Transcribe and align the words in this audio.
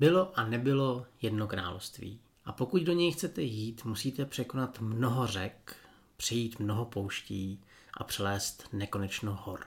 Bylo 0.00 0.38
a 0.38 0.44
nebylo 0.44 1.06
jedno 1.22 1.46
království. 1.46 2.20
A 2.44 2.52
pokud 2.52 2.82
do 2.82 2.92
něj 2.92 3.12
chcete 3.12 3.42
jít, 3.42 3.84
musíte 3.84 4.24
překonat 4.24 4.80
mnoho 4.80 5.26
řek, 5.26 5.76
přejít 6.16 6.58
mnoho 6.58 6.84
pouští 6.84 7.60
a 7.94 8.04
přelézt 8.04 8.68
nekonečno 8.72 9.38
hor. 9.42 9.60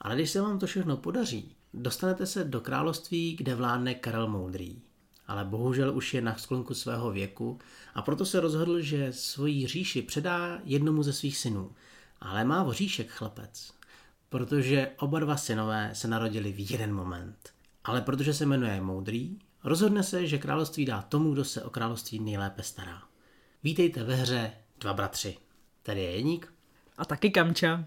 Ale 0.00 0.14
když 0.14 0.30
se 0.30 0.40
vám 0.40 0.58
to 0.58 0.66
všechno 0.66 0.96
podaří, 0.96 1.56
dostanete 1.74 2.26
se 2.26 2.44
do 2.44 2.60
království, 2.60 3.36
kde 3.36 3.54
vládne 3.54 3.94
Karel 3.94 4.28
Moudrý. 4.28 4.82
Ale 5.26 5.44
bohužel 5.44 5.96
už 5.96 6.14
je 6.14 6.20
na 6.20 6.36
sklonku 6.36 6.74
svého 6.74 7.10
věku 7.10 7.58
a 7.94 8.02
proto 8.02 8.26
se 8.26 8.40
rozhodl, 8.40 8.80
že 8.80 9.12
svoji 9.12 9.66
říši 9.66 10.02
předá 10.02 10.60
jednomu 10.64 11.02
ze 11.02 11.12
svých 11.12 11.38
synů. 11.38 11.72
Ale 12.20 12.44
má 12.44 12.62
voříšek 12.62 13.10
chlapec, 13.10 13.72
protože 14.28 14.90
oba 14.98 15.20
dva 15.20 15.36
synové 15.36 15.90
se 15.92 16.08
narodili 16.08 16.52
v 16.52 16.70
jeden 16.70 16.94
moment. 16.94 17.52
Ale 17.84 18.00
protože 18.00 18.34
se 18.34 18.46
jmenuje 18.46 18.80
Moudrý, 18.80 19.38
rozhodne 19.68 20.02
se, 20.02 20.26
že 20.26 20.38
království 20.38 20.84
dá 20.84 21.02
tomu, 21.02 21.32
kdo 21.32 21.44
se 21.44 21.62
o 21.62 21.70
království 21.70 22.18
nejlépe 22.18 22.62
stará. 22.62 23.02
Vítejte 23.62 24.04
ve 24.04 24.14
hře 24.14 24.52
Dva 24.80 24.92
bratři. 24.92 25.36
Tady 25.82 26.02
je 26.02 26.10
Jeník. 26.10 26.54
A 26.98 27.04
taky 27.04 27.30
Kamča. 27.30 27.84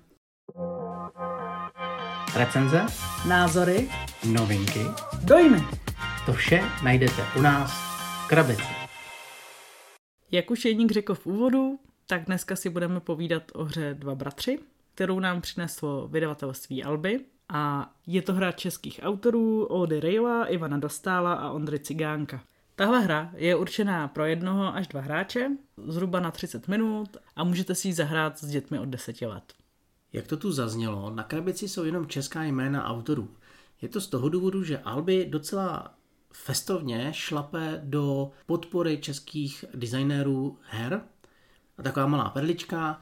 Recenze, 2.35 2.85
Názory, 3.27 3.89
novinky, 4.25 4.79
dojmy. 5.23 5.63
to 6.25 6.33
vše 6.33 6.61
najdete 6.83 7.25
u 7.37 7.41
nás 7.41 7.71
v 7.71 8.27
krabici. 8.27 8.63
Jak 10.31 10.51
už 10.51 10.65
Jeník 10.65 10.91
řekl 10.91 11.15
v 11.15 11.25
úvodu, 11.25 11.79
tak 12.07 12.25
dneska 12.25 12.55
si 12.55 12.69
budeme 12.69 12.99
povídat 12.99 13.43
o 13.53 13.63
hře 13.63 13.93
Dva 13.93 14.15
bratři, 14.15 14.59
kterou 14.93 15.19
nám 15.19 15.41
přineslo 15.41 16.07
vydavatelství 16.07 16.83
Alby. 16.83 17.25
A 17.53 17.93
je 18.07 18.21
to 18.21 18.33
hra 18.33 18.51
českých 18.51 18.99
autorů 19.03 19.65
Ody 19.65 19.99
Rejová, 19.99 20.45
Ivana 20.45 20.77
Dostála 20.77 21.33
a 21.33 21.51
Ondry 21.51 21.79
Cigánka. 21.79 22.43
Tahle 22.75 22.99
hra 22.99 23.31
je 23.35 23.55
určená 23.55 24.07
pro 24.07 24.25
jednoho 24.25 24.75
až 24.75 24.87
dva 24.87 25.01
hráče, 25.01 25.51
zhruba 25.87 26.19
na 26.19 26.31
30 26.31 26.67
minut 26.67 27.17
a 27.35 27.43
můžete 27.43 27.75
si 27.75 27.87
ji 27.87 27.93
zahrát 27.93 28.39
s 28.39 28.45
dětmi 28.45 28.79
od 28.79 28.85
10 28.85 29.21
let. 29.21 29.53
Jak 30.13 30.27
to 30.27 30.37
tu 30.37 30.51
zaznělo, 30.51 31.09
na 31.09 31.23
krabici 31.23 31.69
jsou 31.69 31.83
jenom 31.83 32.07
česká 32.07 32.43
jména 32.43 32.85
autorů. 32.85 33.29
Je 33.81 33.89
to 33.89 34.01
z 34.01 34.07
toho 34.07 34.29
důvodu, 34.29 34.63
že 34.63 34.79
Alby 34.79 35.25
docela 35.29 35.93
festovně 36.33 37.09
šlape 37.13 37.81
do 37.83 38.31
podpory 38.45 38.97
českých 38.97 39.65
designérů 39.73 40.57
her. 40.61 41.01
A 41.77 41.83
taková 41.83 42.07
malá 42.07 42.29
perlička, 42.29 43.01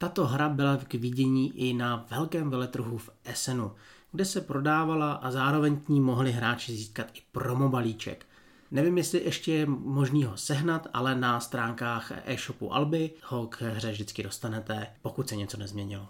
tato 0.00 0.26
hra 0.26 0.48
byla 0.48 0.76
k 0.76 0.94
vidění 0.94 1.58
i 1.58 1.74
na 1.74 2.06
velkém 2.10 2.50
veletrhu 2.50 2.98
v 2.98 3.10
Essenu, 3.24 3.72
kde 4.12 4.24
se 4.24 4.40
prodávala 4.40 5.12
a 5.12 5.30
zároveň 5.30 5.80
k 5.80 5.88
ní 5.88 6.00
mohli 6.00 6.32
hráči 6.32 6.72
získat 6.72 7.06
i 7.14 7.20
promobalíček. 7.32 8.26
Nevím, 8.70 8.98
jestli 8.98 9.24
ještě 9.24 9.52
je 9.52 9.66
možný 9.66 10.24
ho 10.24 10.36
sehnat, 10.36 10.86
ale 10.92 11.14
na 11.14 11.40
stránkách 11.40 12.12
e-shopu 12.24 12.74
Alby 12.74 13.10
ho 13.22 13.46
k 13.46 13.62
hře 13.62 13.90
vždycky 13.92 14.22
dostanete, 14.22 14.86
pokud 15.02 15.28
se 15.28 15.36
něco 15.36 15.56
nezměnilo. 15.56 16.08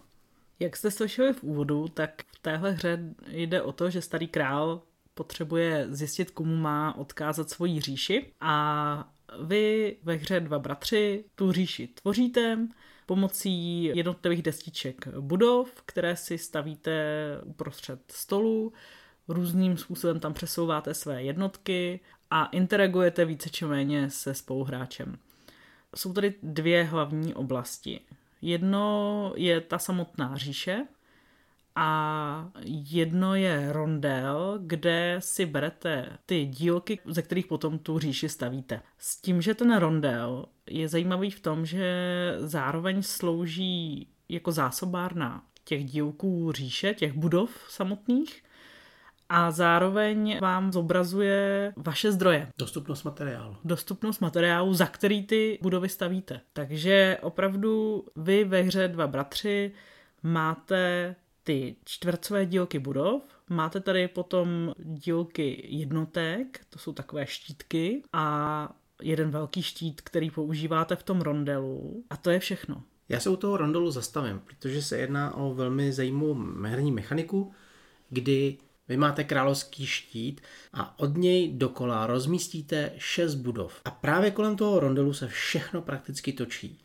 Jak 0.60 0.77
jste 0.77 0.91
slyšeli 0.91 1.32
v 1.32 1.42
úvodu, 1.42 1.88
tak 1.88 2.22
v 2.32 2.38
téhle 2.38 2.70
hře 2.70 3.14
jde 3.28 3.62
o 3.62 3.72
to, 3.72 3.91
že 3.91 4.02
starý 4.02 4.28
král 4.28 4.82
potřebuje 5.14 5.86
zjistit, 5.91 6.30
komu 6.30 6.56
má 6.56 6.97
odkázat 6.97 7.50
svoji 7.50 7.80
říši 7.80 8.32
a 8.41 9.12
vy 9.42 9.97
ve 10.02 10.14
hře 10.14 10.41
Dva 10.41 10.58
bratři 10.58 11.25
tu 11.34 11.52
říši 11.52 11.86
tvoříte 11.86 12.58
pomocí 13.11 13.84
jednotlivých 13.84 14.42
destiček 14.42 15.08
budov, 15.20 15.83
které 15.86 16.16
si 16.16 16.39
stavíte 16.39 16.94
uprostřed 17.44 18.00
stolu, 18.12 18.72
různým 19.28 19.77
způsobem 19.77 20.20
tam 20.20 20.33
přesouváte 20.34 20.94
své 20.94 21.22
jednotky 21.22 22.00
a 22.31 22.47
interagujete 22.47 23.25
více 23.25 23.50
či 23.50 23.64
méně 23.64 24.11
se 24.11 24.34
spoluhráčem. 24.34 25.19
Jsou 25.97 26.12
tady 26.12 26.34
dvě 26.42 26.84
hlavní 26.84 27.34
oblasti. 27.34 28.00
Jedno 28.42 29.33
je 29.36 29.61
ta 29.61 29.78
samotná 29.78 30.37
říše 30.37 30.87
a 31.76 32.50
jedno 32.64 33.34
je 33.34 33.72
rondel, 33.72 34.58
kde 34.62 35.16
si 35.19 35.47
berete 35.47 36.19
ty 36.26 36.47
dílky, 36.47 36.98
ze 37.06 37.22
kterých 37.22 37.47
potom 37.47 37.78
tu 37.78 37.98
říši 37.98 38.28
stavíte. 38.28 38.82
S 38.98 39.20
tím, 39.20 39.42
že 39.42 39.54
ten 39.54 39.76
rondel 39.76 40.47
je 40.66 40.88
zajímavý 40.88 41.30
v 41.30 41.41
tom, 41.41 41.66
že 41.66 41.92
zároveň 42.38 43.03
slouží 43.03 44.09
jako 44.28 44.53
zásobárna 44.53 45.42
těch 45.64 45.84
dílků 45.84 46.53
říše, 46.53 46.94
těch 46.94 47.12
budov 47.12 47.50
samotných, 47.69 48.42
a 49.32 49.50
zároveň 49.50 50.38
vám 50.41 50.72
zobrazuje 50.72 51.72
vaše 51.76 52.12
zdroje. 52.12 52.48
Dostupnost 52.59 53.03
materiálu. 53.03 53.56
Dostupnost 53.64 54.20
materiálu, 54.20 54.75
za 54.75 54.86
který 54.86 55.26
ty 55.26 55.59
budovy 55.62 55.88
stavíte. 55.88 56.41
Takže 56.53 57.19
opravdu 57.22 58.04
vy 58.16 58.44
ve 58.44 58.62
hře 58.62 58.88
Dva 58.88 59.06
bratři 59.06 59.72
máte 60.22 61.14
ty 61.50 61.77
čtvercové 61.84 62.47
dílky 62.47 62.78
budov, 62.78 63.22
máte 63.49 63.81
tady 63.81 64.09
potom 64.09 64.72
dílky 64.78 65.66
jednotek, 65.69 66.61
to 66.71 66.78
jsou 66.78 66.93
takové 66.93 67.27
štítky 67.27 68.03
a 68.12 68.77
jeden 69.03 69.31
velký 69.31 69.62
štít, 69.62 70.00
který 70.00 70.31
používáte 70.31 70.97
v 70.97 71.03
tom 71.03 71.21
rondelu 71.21 72.05
a 72.10 72.16
to 72.16 72.31
je 72.31 72.39
všechno. 72.39 72.83
Já 73.09 73.21
se 73.21 73.31
u 73.31 73.37
toho 73.37 73.56
rondelu 73.56 73.91
zastavím, 73.91 74.39
protože 74.39 74.83
se 74.83 74.99
jedná 74.99 75.34
o 75.34 75.55
velmi 75.55 75.93
zajímavou 75.93 76.37
herní 76.62 76.93
mechaniku, 76.93 77.53
kdy 78.10 78.59
vy 78.89 78.97
máte 78.97 79.25
královský 79.25 79.87
štít 79.87 80.41
a 80.72 80.99
od 80.99 81.16
něj 81.16 81.53
dokola 81.53 82.06
rozmístíte 82.06 82.93
šest 82.97 83.34
budov. 83.34 83.81
A 83.84 83.91
právě 83.91 84.31
kolem 84.31 84.56
toho 84.56 84.81
rondelu 84.81 85.12
se 85.12 85.28
všechno 85.28 85.83
prakticky 85.83 86.33
točí. 86.33 86.81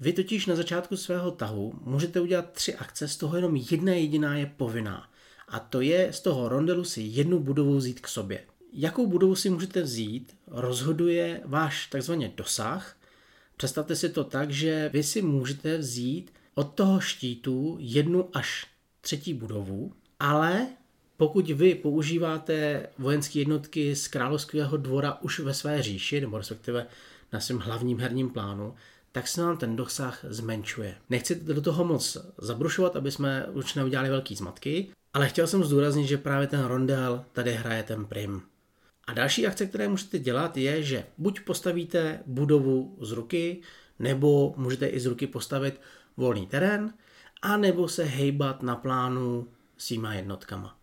Vy 0.00 0.12
totiž 0.12 0.46
na 0.46 0.56
začátku 0.56 0.96
svého 0.96 1.30
tahu 1.30 1.74
můžete 1.84 2.20
udělat 2.20 2.52
tři 2.52 2.74
akce, 2.74 3.08
z 3.08 3.16
toho 3.16 3.36
jenom 3.36 3.56
jedna 3.56 3.92
jediná 3.92 4.36
je 4.36 4.52
povinná. 4.56 5.08
A 5.48 5.58
to 5.58 5.80
je 5.80 6.12
z 6.12 6.20
toho 6.20 6.48
rondelu 6.48 6.84
si 6.84 7.02
jednu 7.02 7.40
budovu 7.40 7.76
vzít 7.76 8.00
k 8.00 8.08
sobě. 8.08 8.44
Jakou 8.72 9.06
budovu 9.06 9.34
si 9.34 9.50
můžete 9.50 9.82
vzít, 9.82 10.36
rozhoduje 10.46 11.40
váš 11.44 11.86
takzvaný 11.86 12.32
dosah. 12.36 12.96
Představte 13.56 13.96
si 13.96 14.08
to 14.08 14.24
tak, 14.24 14.50
že 14.50 14.90
vy 14.92 15.02
si 15.02 15.22
můžete 15.22 15.78
vzít 15.78 16.32
od 16.54 16.64
toho 16.74 17.00
štítu 17.00 17.76
jednu 17.80 18.28
až 18.32 18.66
třetí 19.00 19.34
budovu, 19.34 19.92
ale 20.20 20.66
pokud 21.16 21.50
vy 21.50 21.74
používáte 21.74 22.86
vojenské 22.98 23.38
jednotky 23.38 23.96
z 23.96 24.08
královského 24.08 24.76
dvora 24.76 25.18
už 25.22 25.40
ve 25.40 25.54
své 25.54 25.82
říši, 25.82 26.20
nebo 26.20 26.38
respektive 26.38 26.86
na 27.32 27.40
svém 27.40 27.58
hlavním 27.58 27.98
herním 27.98 28.30
plánu, 28.30 28.74
tak 29.12 29.28
se 29.28 29.40
nám 29.40 29.56
ten 29.56 29.76
dosah 29.76 30.24
zmenšuje. 30.28 30.96
Nechci 31.10 31.34
do 31.34 31.60
toho 31.60 31.84
moc 31.84 32.16
zabrušovat, 32.38 32.96
aby 32.96 33.10
jsme 33.10 33.46
už 33.52 33.74
neudělali 33.74 34.08
velký 34.08 34.34
zmatky, 34.36 34.90
ale 35.14 35.28
chtěl 35.28 35.46
jsem 35.46 35.64
zdůraznit, 35.64 36.06
že 36.06 36.18
právě 36.18 36.46
ten 36.46 36.64
rondel 36.64 37.24
tady 37.32 37.52
hraje 37.52 37.82
ten 37.82 38.04
prim. 38.04 38.42
A 39.06 39.12
další 39.12 39.46
akce, 39.46 39.66
které 39.66 39.88
můžete 39.88 40.18
dělat, 40.18 40.56
je, 40.56 40.82
že 40.82 41.06
buď 41.18 41.40
postavíte 41.40 42.22
budovu 42.26 42.98
z 43.00 43.12
ruky, 43.12 43.60
nebo 43.98 44.54
můžete 44.56 44.86
i 44.86 45.00
z 45.00 45.06
ruky 45.06 45.26
postavit 45.26 45.80
volný 46.16 46.46
terén, 46.46 46.92
a 47.42 47.56
nebo 47.56 47.88
se 47.88 48.04
hejbat 48.04 48.62
na 48.62 48.76
plánu 48.76 49.48
svýma 49.76 50.14
jednotkama. 50.14 50.78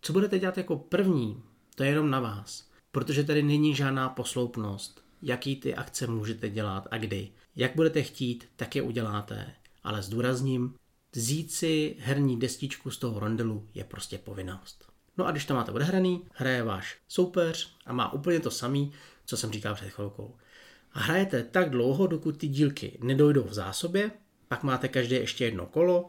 Co 0.00 0.12
budete 0.12 0.38
dělat 0.38 0.58
jako 0.58 0.76
první, 0.76 1.42
to 1.74 1.82
je 1.82 1.88
jenom 1.88 2.10
na 2.10 2.20
vás, 2.20 2.68
protože 2.92 3.24
tady 3.24 3.42
není 3.42 3.74
žádná 3.74 4.08
posloupnost, 4.08 5.03
jaký 5.24 5.56
ty 5.56 5.74
akce 5.74 6.06
můžete 6.06 6.48
dělat 6.48 6.88
a 6.90 6.98
kdy. 6.98 7.28
Jak 7.56 7.76
budete 7.76 8.02
chtít, 8.02 8.48
tak 8.56 8.76
je 8.76 8.82
uděláte, 8.82 9.54
ale 9.82 10.02
zdůrazním, 10.02 10.74
vzít 11.12 11.52
si 11.52 11.96
herní 11.98 12.38
destičku 12.38 12.90
z 12.90 12.98
toho 12.98 13.20
rondelu 13.20 13.68
je 13.74 13.84
prostě 13.84 14.18
povinnost. 14.18 14.84
No 15.18 15.26
a 15.26 15.30
když 15.30 15.44
to 15.44 15.54
máte 15.54 15.72
odehraný, 15.72 16.22
hraje 16.32 16.62
váš 16.62 16.98
soupeř 17.08 17.76
a 17.86 17.92
má 17.92 18.12
úplně 18.12 18.40
to 18.40 18.50
samý, 18.50 18.92
co 19.26 19.36
jsem 19.36 19.52
říkal 19.52 19.74
před 19.74 19.90
chvilkou. 19.90 20.36
A 20.92 21.00
hrajete 21.00 21.42
tak 21.42 21.70
dlouho, 21.70 22.06
dokud 22.06 22.36
ty 22.36 22.48
dílky 22.48 22.98
nedojdou 23.02 23.44
v 23.44 23.54
zásobě, 23.54 24.10
pak 24.48 24.62
máte 24.62 24.88
každé 24.88 25.16
ještě 25.16 25.44
jedno 25.44 25.66
kolo, 25.66 26.06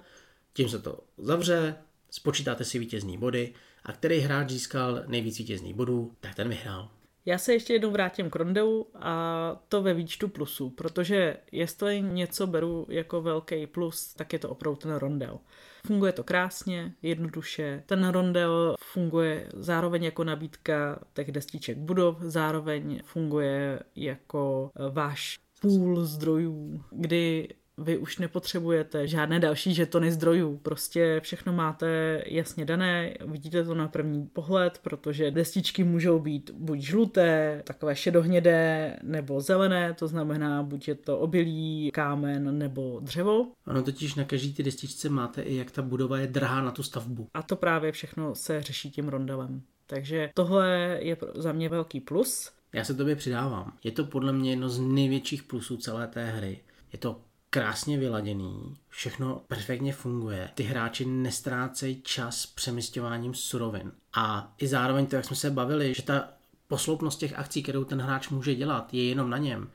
tím 0.54 0.70
se 0.70 0.80
to 0.80 1.04
zavře, 1.18 1.76
spočítáte 2.10 2.66
si 2.66 2.80
vítězní 2.80 3.18
body 3.18 3.54
a 3.84 3.92
který 3.92 4.20
hráč 4.20 4.50
získal 4.50 5.04
nejvíc 5.08 5.38
vítězných 5.38 5.74
bodů, 5.74 6.14
tak 6.20 6.36
ten 6.36 6.50
vyhrál. 6.50 6.90
Já 7.26 7.38
se 7.38 7.54
ještě 7.54 7.74
jednou 7.74 7.92
vrátím 7.92 8.30
k 8.30 8.36
rondelu 8.36 8.88
a 8.96 9.56
to 9.70 9.82
ve 9.82 9.94
výčtu 9.94 10.28
plusů, 10.28 10.70
protože 10.70 11.38
jestli 11.52 12.02
něco 12.02 12.48
beru 12.48 12.86
jako 12.90 13.22
velký 13.22 13.68
plus, 13.68 14.14
tak 14.14 14.34
je 14.34 14.40
to 14.40 14.50
opravdu 14.50 14.76
ten 14.80 14.96
rondel. 14.96 15.40
Funguje 15.88 16.12
to 16.12 16.24
krásně, 16.24 16.94
jednoduše. 17.02 17.84
Ten 17.86 18.08
rondel 18.08 18.76
funguje 18.80 19.50
zároveň 19.54 20.04
jako 20.04 20.24
nabídka 20.24 21.00
těch 21.14 21.32
destiček 21.32 21.78
budov, 21.78 22.18
zároveň 22.20 23.02
funguje 23.06 23.80
jako 23.96 24.72
váš 24.92 25.40
půl 25.62 26.06
zdrojů, 26.06 26.84
kdy 26.92 27.48
vy 27.78 27.98
už 27.98 28.18
nepotřebujete 28.18 29.08
žádné 29.08 29.40
další 29.40 29.74
žetony 29.74 30.12
zdrojů. 30.12 30.58
Prostě 30.58 31.20
všechno 31.24 31.54
máte 31.54 32.22
jasně 32.26 32.66
dané, 32.66 33.14
vidíte 33.26 33.64
to 33.64 33.76
na 33.76 33.88
první 33.88 34.28
pohled, 34.28 34.80
protože 34.84 35.32
destičky 35.32 35.84
můžou 35.84 36.20
být 36.20 36.52
buď 36.52 36.80
žluté, 36.80 37.62
takové 37.66 37.96
šedohnědé, 37.96 38.96
nebo 39.04 39.42
zelené, 39.42 39.94
to 39.94 40.08
znamená 40.08 40.64
buď 40.64 40.88
je 40.88 40.96
to 40.96 41.20
obilí, 41.20 41.92
kámen 41.94 42.58
nebo 42.58 43.00
dřevo. 43.00 43.48
Ono 43.68 43.84
totiž 43.84 44.16
na 44.16 44.24
každý 44.24 44.54
ty 44.54 44.64
destičce 44.64 45.10
máte 45.10 45.42
i 45.42 45.56
jak 45.56 45.72
ta 45.72 45.82
budova 45.82 46.20
je 46.20 46.28
drahá 46.28 46.62
na 46.62 46.72
tu 46.72 46.84
stavbu. 46.84 47.28
A 47.34 47.44
to 47.44 47.56
právě 47.56 47.92
všechno 47.92 48.36
se 48.36 48.62
řeší 48.62 48.92
tím 48.92 49.08
rondelem. 49.08 49.62
Takže 49.88 50.30
tohle 50.34 50.98
je 51.02 51.18
za 51.36 51.52
mě 51.52 51.70
velký 51.70 52.00
plus. 52.00 52.52
Já 52.74 52.84
se 52.84 52.94
tobě 52.94 53.16
přidávám. 53.16 53.74
Je 53.84 53.92
to 53.92 54.06
podle 54.06 54.34
mě 54.34 54.50
jedno 54.50 54.70
z 54.70 54.80
největších 54.80 55.44
plusů 55.44 55.78
celé 55.78 56.08
té 56.08 56.26
hry. 56.26 56.60
Je 56.94 57.00
to 57.00 57.22
krásně 57.56 57.98
vyladěný, 57.98 58.78
všechno 58.90 59.42
perfektně 59.48 59.94
funguje. 59.94 60.50
Ty 60.56 60.64
hráči 60.64 61.06
nestrácejí 61.06 62.02
čas 62.02 62.46
přemysťováním 62.46 63.34
surovin. 63.34 63.92
A 64.14 64.54
i 64.58 64.68
zároveň 64.68 65.06
to, 65.06 65.16
jak 65.16 65.26
jsme 65.26 65.36
se 65.36 65.52
bavili, 65.52 65.94
že 65.94 66.04
ta 66.04 66.30
posloupnost 66.68 67.20
těch 67.20 67.40
akcí, 67.40 67.64
kterou 67.64 67.84
ten 67.84 68.02
hráč 68.02 68.30
může 68.30 68.56
dělat, 68.56 68.94
je 68.94 69.10
jenom 69.10 69.30
na 69.30 69.38
něm. 69.38 69.70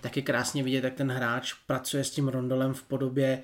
Tak 0.00 0.16
je 0.16 0.22
krásně 0.22 0.62
vidět, 0.62 0.84
jak 0.84 0.94
ten 0.94 1.12
hráč 1.12 1.52
pracuje 1.52 2.04
s 2.04 2.10
tím 2.10 2.28
rondolem 2.28 2.74
v 2.74 2.82
podobě, 2.82 3.42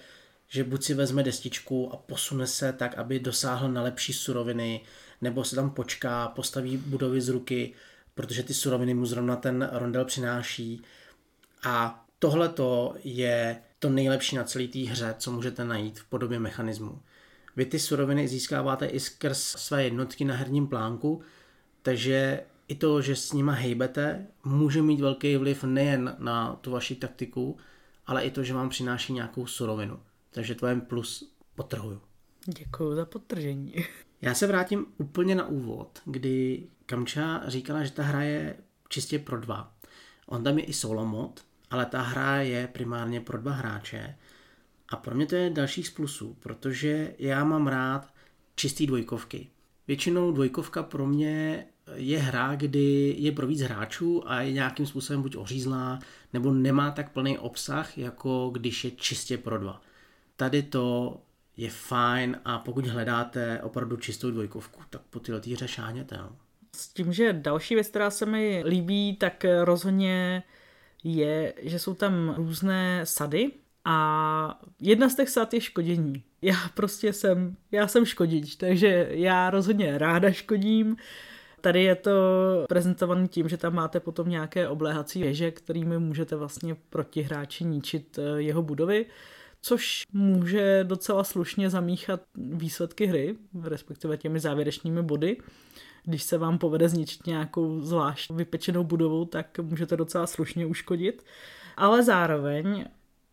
že 0.49 0.65
buď 0.65 0.85
si 0.85 0.95
vezme 0.95 1.23
destičku 1.23 1.93
a 1.93 1.97
posune 1.97 2.47
se 2.47 2.73
tak, 2.73 2.99
aby 2.99 3.21
dosáhl 3.21 3.69
na 3.69 3.83
lepší 3.83 4.13
suroviny, 4.13 4.81
nebo 5.21 5.45
se 5.45 5.57
tam 5.57 5.71
počká, 5.71 6.29
postaví 6.29 6.77
budovy 6.77 7.21
z 7.21 7.29
ruky, 7.29 7.75
protože 8.15 8.43
ty 8.43 8.55
suroviny 8.55 8.95
mu 8.95 9.07
zrovna 9.07 9.37
ten 9.37 9.69
rondel 9.73 10.05
přináší. 10.05 10.83
A 11.63 12.05
tohle 12.19 12.53
je 13.05 13.63
to 13.79 13.91
nejlepší 13.91 14.37
na 14.37 14.45
celé 14.45 14.67
té 14.67 14.79
hře, 14.79 15.15
co 15.19 15.33
můžete 15.33 15.65
najít 15.65 15.99
v 15.99 16.05
podobě 16.05 16.39
mechanismu. 16.39 17.03
Vy 17.57 17.67
ty 17.67 17.79
suroviny 17.79 18.29
získáváte 18.29 18.87
i 18.87 19.01
skrz 19.01 19.39
své 19.41 19.85
jednotky 19.85 20.25
na 20.25 20.35
herním 20.35 20.67
plánku, 20.67 21.23
takže 21.83 22.41
i 22.69 22.75
to, 22.75 23.03
že 23.03 23.17
s 23.17 23.33
nima 23.33 23.53
hejbete, 23.53 24.27
může 24.45 24.83
mít 24.83 25.01
velký 25.01 25.37
vliv 25.37 25.65
nejen 25.65 26.17
na 26.19 26.57
tu 26.57 26.71
vaši 26.71 26.95
taktiku, 26.95 27.57
ale 28.07 28.25
i 28.25 28.31
to, 28.31 28.43
že 28.45 28.55
vám 28.55 28.69
přináší 28.69 29.13
nějakou 29.13 29.47
surovinu. 29.47 30.01
Takže 30.31 30.55
to 30.55 30.67
je 30.67 30.77
plus 30.77 31.33
potrhuju. 31.55 32.01
Děkuji 32.47 32.95
za 32.95 33.05
potržení. 33.05 33.75
Já 34.23 34.35
se 34.35 34.47
vrátím 34.47 34.87
úplně 34.99 35.35
na 35.35 35.47
úvod, 35.47 36.03
kdy 36.05 36.67
Kamča 36.87 37.43
říkala, 37.47 37.85
že 37.85 37.91
ta 37.91 38.03
hra 38.03 38.23
je 38.23 38.57
čistě 38.89 39.19
pro 39.19 39.41
dva. 39.41 39.73
On 40.27 40.45
tam 40.45 40.59
je 40.59 40.65
i 40.65 40.73
solo 40.73 41.07
mod, 41.07 41.45
ale 41.71 41.87
ta 41.87 42.03
hra 42.03 42.37
je 42.37 42.67
primárně 42.67 43.21
pro 43.21 43.39
dva 43.39 43.53
hráče. 43.53 44.17
A 44.89 44.97
pro 44.97 45.15
mě 45.15 45.27
to 45.27 45.35
je 45.37 45.51
další 45.51 45.83
z 45.83 45.91
plusů, 45.91 46.37
protože 46.41 47.15
já 47.19 47.45
mám 47.45 47.67
rád 47.67 48.15
čistý 48.55 48.87
dvojkovky. 48.87 49.49
Většinou 49.89 50.33
dvojkovka 50.33 50.83
pro 50.83 51.07
mě 51.07 51.67
je 51.95 52.19
hra, 52.19 52.55
kdy 52.55 53.15
je 53.19 53.33
pro 53.33 53.47
víc 53.47 53.61
hráčů 53.61 54.31
a 54.31 54.41
je 54.41 54.53
nějakým 54.53 54.87
způsobem 54.87 55.23
buď 55.23 55.37
ořízlá, 55.37 55.99
nebo 56.33 56.53
nemá 56.53 56.91
tak 56.91 57.13
plný 57.13 57.39
obsah, 57.39 57.99
jako 57.99 58.51
když 58.53 58.85
je 58.85 58.91
čistě 58.91 59.39
pro 59.39 59.59
dva. 59.59 59.83
Tady 60.37 60.63
to 60.63 61.17
je 61.57 61.71
fajn 61.71 62.41
a 62.45 62.59
pokud 62.59 62.87
hledáte 62.87 63.63
opravdu 63.63 63.97
čistou 63.97 64.31
dvojkovku, 64.31 64.81
tak 64.91 65.03
po 65.11 65.21
tyhle 65.21 65.41
hře 65.53 65.69
šáněte. 65.69 66.17
No. 66.17 66.37
S 66.77 66.89
tím, 66.89 67.13
že 67.13 67.33
další 67.33 67.75
věc, 67.75 67.89
která 67.89 68.11
se 68.11 68.27
mi 68.27 68.65
líbí, 68.67 69.17
tak 69.17 69.45
rozhodně 69.65 70.43
je, 71.05 71.55
že 71.63 71.79
jsou 71.79 71.95
tam 71.95 72.35
různé 72.37 73.01
sady 73.05 73.51
a 73.85 74.61
jedna 74.81 75.09
z 75.09 75.17
těch 75.17 75.29
sad 75.29 75.55
je 75.55 75.61
škodění. 75.61 76.23
Já 76.43 76.57
prostě 76.75 77.13
jsem, 77.13 77.57
já 77.73 77.89
jsem 77.89 78.05
škodič, 78.05 78.57
takže 78.57 79.09
já 79.11 79.51
rozhodně 79.51 79.99
ráda 79.99 80.31
škodím. 80.31 80.97
Tady 81.61 81.83
je 81.83 81.95
to 81.95 82.11
prezentované 82.69 83.29
tím, 83.29 83.49
že 83.49 83.57
tam 83.57 83.75
máte 83.75 84.01
potom 84.01 84.29
nějaké 84.29 84.69
obléhací 84.69 85.23
věže, 85.23 85.51
kterými 85.51 85.99
můžete 85.99 86.37
vlastně 86.37 86.77
proti 86.91 87.23
hráči 87.23 87.65
ničit 87.65 88.19
eh, 88.19 88.43
jeho 88.43 88.63
budovy 88.63 89.07
což 89.61 90.03
může 90.13 90.85
docela 90.85 91.25
slušně 91.25 91.71
zamíchat 91.71 92.21
výsledky 92.37 93.07
hry, 93.07 93.37
respektive 93.63 94.17
těmi 94.17 94.41
závěrečnými 94.41 95.03
body. 95.03 95.37
Když 96.05 96.23
se 96.23 96.39
vám 96.39 96.59
povede 96.59 96.89
zničit 96.89 97.27
nějakou 97.27 97.81
zvlášť 97.81 98.31
vypečenou 98.31 98.85
budovu, 98.85 99.25
tak 99.25 99.59
můžete 99.59 99.97
docela 99.97 100.27
slušně 100.27 100.67
uškodit. 100.67 101.25
Ale 101.77 102.03
zároveň 102.03 102.85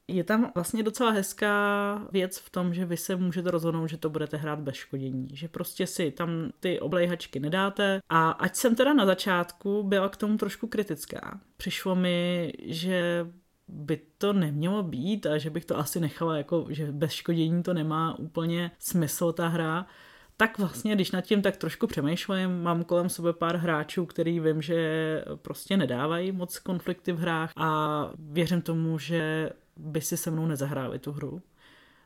je 0.08 0.24
tam 0.24 0.52
vlastně 0.56 0.84
docela 0.84 1.12
hezká 1.12 2.08
věc 2.12 2.38
v 2.38 2.50
tom, 2.50 2.74
že 2.74 2.86
vy 2.86 2.98
se 2.98 3.16
můžete 3.16 3.52
rozhodnout, 3.52 3.88
že 3.88 3.98
to 3.98 4.10
budete 4.10 4.38
hrát 4.38 4.60
bez 4.60 4.76
škodění. 4.76 5.28
Že 5.34 5.48
prostě 5.48 5.88
si 5.88 6.12
tam 6.12 6.52
ty 6.60 6.80
oblejhačky 6.80 7.40
nedáte. 7.40 8.00
A 8.10 8.30
ať 8.32 8.56
jsem 8.56 8.76
teda 8.76 8.94
na 8.94 9.06
začátku 9.06 9.84
byla 9.84 10.10
k 10.10 10.18
tomu 10.18 10.38
trošku 10.38 10.68
kritická. 10.68 11.40
Přišlo 11.58 11.96
mi, 11.96 12.52
že 12.66 13.28
by 13.68 14.02
to 14.18 14.34
nemělo 14.34 14.84
být 14.84 15.26
a 15.26 15.38
že 15.38 15.50
bych 15.50 15.66
to 15.66 15.78
asi 15.78 16.00
nechala 16.00 16.38
jako, 16.38 16.66
že 16.70 16.92
bez 16.92 17.12
škodění 17.12 17.64
to 17.64 17.74
nemá 17.74 18.20
úplně 18.20 18.72
smysl 18.80 19.32
ta 19.32 19.48
hra, 19.48 19.88
tak 20.38 20.58
vlastně, 20.58 20.96
když 20.96 21.12
nad 21.12 21.22
tím 21.22 21.42
tak 21.42 21.58
trošku 21.58 21.88
přemýšlím, 21.88 22.64
mám 22.64 22.84
kolem 22.84 23.10
sebe 23.10 23.34
pár 23.34 23.56
hráčů, 23.56 24.06
který 24.06 24.40
vím, 24.40 24.62
že 24.62 25.26
prostě 25.36 25.78
nedávají 25.78 26.32
moc 26.32 26.60
konflikty 26.60 27.12
v 27.12 27.20
hrách 27.20 27.52
a 27.56 28.10
věřím 28.20 28.62
tomu, 28.62 29.00
že 29.00 29.50
by 29.78 30.02
si 30.02 30.18
se 30.18 30.32
mnou 30.32 30.46
nezahráli 30.46 31.00
tu 31.00 31.12
hru. 31.12 31.42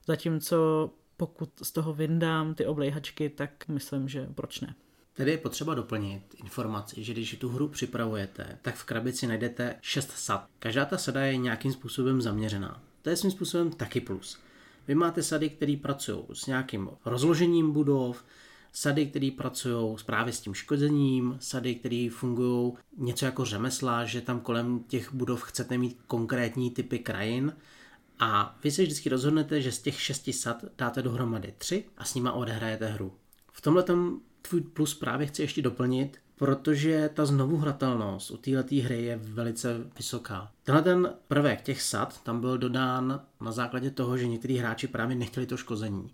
Zatímco 0.07 0.89
pokud 1.19 1.49
z 1.61 1.71
toho 1.71 1.93
vyndám 1.93 2.55
ty 2.55 2.65
oblejhačky, 2.65 3.29
tak 3.29 3.67
myslím, 3.67 4.09
že 4.09 4.27
proč 4.35 4.59
ne. 4.59 4.75
Tedy 5.13 5.31
je 5.31 5.37
potřeba 5.37 5.73
doplnit 5.73 6.35
informaci, 6.43 7.03
že 7.03 7.13
když 7.13 7.37
tu 7.39 7.49
hru 7.49 7.67
připravujete, 7.67 8.57
tak 8.61 8.75
v 8.75 8.83
krabici 8.83 9.27
najdete 9.27 9.75
6 9.81 10.11
sad. 10.11 10.45
Každá 10.59 10.85
ta 10.85 10.97
sada 10.97 11.21
je 11.21 11.37
nějakým 11.37 11.73
způsobem 11.73 12.21
zaměřená. 12.21 12.81
To 13.01 13.09
je 13.09 13.15
svým 13.15 13.31
způsobem 13.31 13.71
taky 13.71 14.01
plus. 14.01 14.39
Vy 14.89 14.95
máte 14.95 15.23
sady, 15.23 15.49
které 15.49 15.77
pracují 15.81 16.23
s 16.33 16.45
nějakým 16.45 16.89
rozložením 17.05 17.71
budov, 17.71 18.25
sady, 18.71 19.05
které 19.05 19.29
pracují 19.37 19.97
právě 20.05 20.33
s 20.33 20.39
tím 20.41 20.53
škodením, 20.53 21.37
sady, 21.39 21.75
které 21.75 22.09
fungují 22.11 22.73
něco 22.97 23.25
jako 23.25 23.45
řemesla, 23.45 24.05
že 24.05 24.21
tam 24.21 24.39
kolem 24.39 24.83
těch 24.87 25.13
budov 25.13 25.43
chcete 25.43 25.77
mít 25.77 25.99
konkrétní 26.07 26.71
typy 26.71 26.99
krajin 26.99 27.55
a 28.19 28.57
vy 28.63 28.71
se 28.71 28.81
vždycky 28.81 29.09
rozhodnete, 29.09 29.61
že 29.61 29.71
z 29.71 29.81
těch 29.81 30.01
šesti 30.01 30.33
sad 30.33 30.65
dáte 30.77 31.01
dohromady 31.01 31.53
tři 31.57 31.83
a 31.97 32.05
s 32.05 32.15
nima 32.15 32.31
odehrajete 32.31 32.87
hru. 32.87 33.13
V 33.51 33.61
tomhle 33.61 33.85
tvůj 34.41 34.61
plus 34.61 34.93
právě 34.93 35.27
chci 35.27 35.41
ještě 35.41 35.61
doplnit, 35.61 36.17
protože 36.39 37.09
ta 37.13 37.25
znovuhratelnost 37.25 38.31
u 38.31 38.37
této 38.37 38.75
hry 38.75 39.03
je 39.03 39.17
velice 39.17 39.77
vysoká. 39.97 40.51
Tenhle 40.63 40.83
ten 40.83 41.13
prvek 41.27 41.61
těch 41.61 41.81
sad 41.81 42.23
tam 42.23 42.41
byl 42.41 42.57
dodán 42.57 43.21
na 43.41 43.51
základě 43.51 43.91
toho, 43.91 44.17
že 44.17 44.27
někteří 44.27 44.57
hráči 44.57 44.87
právě 44.87 45.15
nechtěli 45.15 45.45
to 45.45 45.57
škození. 45.57 46.09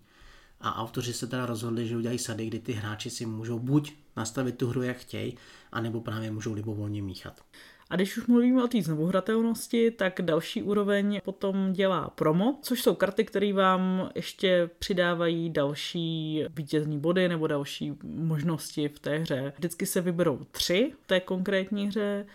A 0.60 0.82
autoři 0.82 1.12
se 1.12 1.26
teda 1.26 1.46
rozhodli, 1.46 1.88
že 1.88 1.96
udělají 1.96 2.18
sady, 2.18 2.46
kdy 2.46 2.58
ty 2.58 2.72
hráči 2.72 3.10
si 3.10 3.26
můžou 3.26 3.58
buď 3.58 3.94
nastavit 4.16 4.58
tu 4.58 4.68
hru, 4.68 4.82
jak 4.82 4.96
chtějí, 4.96 5.38
anebo 5.72 6.00
právě 6.00 6.30
můžou 6.30 6.52
libovolně 6.52 7.02
míchat. 7.02 7.40
A 7.90 7.96
když 7.96 8.16
už 8.16 8.26
mluvíme 8.26 8.64
o 8.64 8.68
té 8.68 8.82
znovuhratelnosti, 8.82 9.90
tak 9.90 10.20
další 10.22 10.62
úroveň 10.62 11.20
potom 11.24 11.72
dělá 11.72 12.10
promo, 12.10 12.58
což 12.62 12.82
jsou 12.82 12.94
karty, 12.94 13.24
které 13.24 13.52
vám 13.52 14.10
ještě 14.14 14.70
přidávají 14.78 15.50
další 15.50 16.44
vítězní 16.56 16.98
body 16.98 17.28
nebo 17.28 17.46
další 17.46 17.92
možnosti 18.02 18.88
v 18.88 18.98
té 18.98 19.18
hře. 19.18 19.52
Vždycky 19.56 19.86
se 19.86 20.00
vyberou 20.00 20.38
tři 20.50 20.92
v 21.02 21.06
té 21.06 21.20
konkrétní 21.20 21.86
hře 21.86 22.26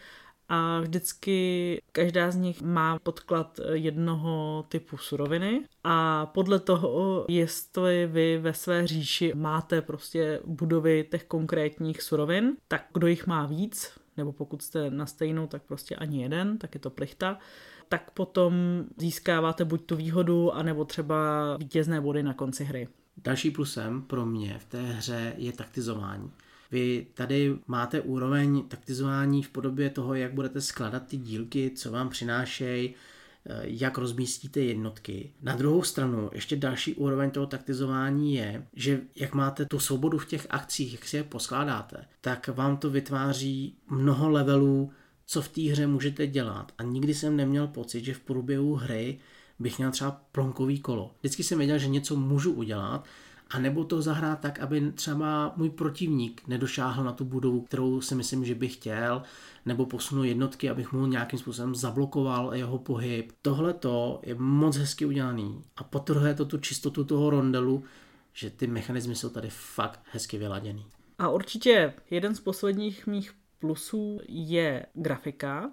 a 0.50 0.80
vždycky 0.80 1.82
každá 1.92 2.32
z 2.32 2.36
nich 2.36 2.62
má 2.62 3.00
podklad 3.00 3.60
jednoho 3.74 4.66
typu 4.70 4.98
suroviny 4.98 5.62
a 5.84 6.26
podle 6.26 6.60
toho, 6.60 7.26
jestli 7.30 8.08
vy 8.08 8.38
ve 8.38 8.54
své 8.54 8.88
říši 8.88 9.34
máte 9.36 9.82
prostě 9.82 10.40
budovy 10.46 11.08
těch 11.12 11.24
konkrétních 11.24 12.02
surovin, 12.02 12.58
tak 12.68 12.86
kdo 12.94 13.08
jich 13.08 13.28
má 13.28 13.46
víc, 13.46 14.01
nebo 14.18 14.32
pokud 14.32 14.62
jste 14.62 14.90
na 14.90 15.06
stejnou, 15.06 15.48
tak 15.48 15.64
prostě 15.64 15.96
ani 15.96 16.22
jeden, 16.22 16.58
tak 16.58 16.74
je 16.74 16.80
to 16.80 16.90
plichta, 16.90 17.38
tak 17.90 18.12
potom 18.12 18.54
získáváte 18.98 19.66
buď 19.66 19.86
tu 19.86 19.96
výhodu, 19.96 20.52
anebo 20.52 20.86
třeba 20.86 21.18
vítězné 21.58 22.02
body 22.02 22.24
na 22.24 22.34
konci 22.34 22.64
hry. 22.64 22.88
Další 23.18 23.52
plusem 23.52 24.02
pro 24.02 24.26
mě 24.26 24.60
v 24.60 24.66
té 24.66 24.82
hře 24.82 25.34
je 25.38 25.52
taktizování. 25.52 26.32
Vy 26.72 27.08
tady 27.14 27.58
máte 27.68 28.02
úroveň 28.02 28.64
taktizování 28.68 29.44
v 29.44 29.50
podobě 29.50 29.90
toho, 29.90 30.14
jak 30.14 30.34
budete 30.34 30.62
skládat 30.62 31.08
ty 31.08 31.18
dílky, 31.18 31.72
co 31.76 31.92
vám 31.92 32.10
přinášejí, 32.10 32.96
jak 33.62 33.98
rozmístíte 33.98 34.60
jednotky. 34.60 35.34
Na 35.42 35.56
druhou 35.56 35.84
stranu, 35.84 36.30
ještě 36.34 36.56
další 36.56 36.96
úroveň 36.96 37.32
toho 37.32 37.46
taktizování 37.46 38.36
je, 38.36 38.68
že 38.74 39.02
jak 39.16 39.34
máte 39.34 39.66
tu 39.66 39.80
svobodu 39.80 40.18
v 40.18 40.26
těch 40.26 40.48
akcích, 40.50 40.94
jak 40.94 41.06
si 41.06 41.18
je 41.18 41.24
poskládáte, 41.24 42.06
tak 42.22 42.48
vám 42.48 42.78
to 42.78 42.90
vytváří 42.90 43.76
mnoho 43.90 44.30
levelů, 44.30 44.92
co 45.26 45.42
v 45.42 45.48
té 45.48 45.62
hře 45.62 45.88
můžete 45.88 46.28
dělat. 46.28 46.72
A 46.78 46.84
nikdy 46.84 47.14
jsem 47.14 47.36
neměl 47.36 47.68
pocit, 47.68 48.06
že 48.06 48.14
v 48.14 48.20
průběhu 48.20 48.76
hry 48.76 49.20
bych 49.60 49.78
měl 49.78 49.92
třeba 49.92 50.22
plonkový 50.32 50.80
kolo. 50.80 51.12
Vždycky 51.20 51.44
jsem 51.44 51.58
věděl, 51.58 51.78
že 51.78 51.88
něco 51.88 52.16
můžu 52.16 52.54
udělat, 52.54 53.06
a 53.52 53.60
nebo 53.60 53.84
to 53.84 54.02
zahrát 54.02 54.40
tak, 54.40 54.60
aby 54.60 54.92
třeba 54.92 55.54
můj 55.56 55.70
protivník 55.70 56.48
nedošáhl 56.48 57.04
na 57.04 57.12
tu 57.12 57.26
budovu, 57.26 57.62
kterou 57.62 58.02
si 58.02 58.16
myslím, 58.16 58.46
že 58.46 58.56
bych 58.56 58.74
chtěl, 58.74 59.24
nebo 59.66 59.86
posunu 59.86 60.24
jednotky, 60.24 60.70
abych 60.70 60.92
mu 60.92 61.06
nějakým 61.06 61.40
způsobem 61.40 61.76
zablokoval 61.76 62.56
jeho 62.56 62.78
pohyb. 62.78 63.32
Tohle 63.42 63.74
to 63.74 64.20
je 64.24 64.36
moc 64.36 64.78
hezky 64.78 65.06
udělaný 65.06 65.64
a 65.78 65.84
potrhuje 65.84 66.34
to 66.34 66.46
tu 66.46 66.58
čistotu 66.58 67.04
toho 67.04 67.30
rondelu, 67.30 67.84
že 68.34 68.50
ty 68.50 68.68
mechanismy 68.68 69.16
jsou 69.16 69.30
tady 69.30 69.50
fakt 69.52 70.00
hezky 70.12 70.38
vyladěný. 70.38 70.86
A 71.20 71.30
určitě 71.30 71.94
jeden 72.10 72.36
z 72.36 72.40
posledních 72.40 73.08
mých 73.08 73.34
plusů 73.60 74.20
je 74.28 74.86
grafika, 74.94 75.72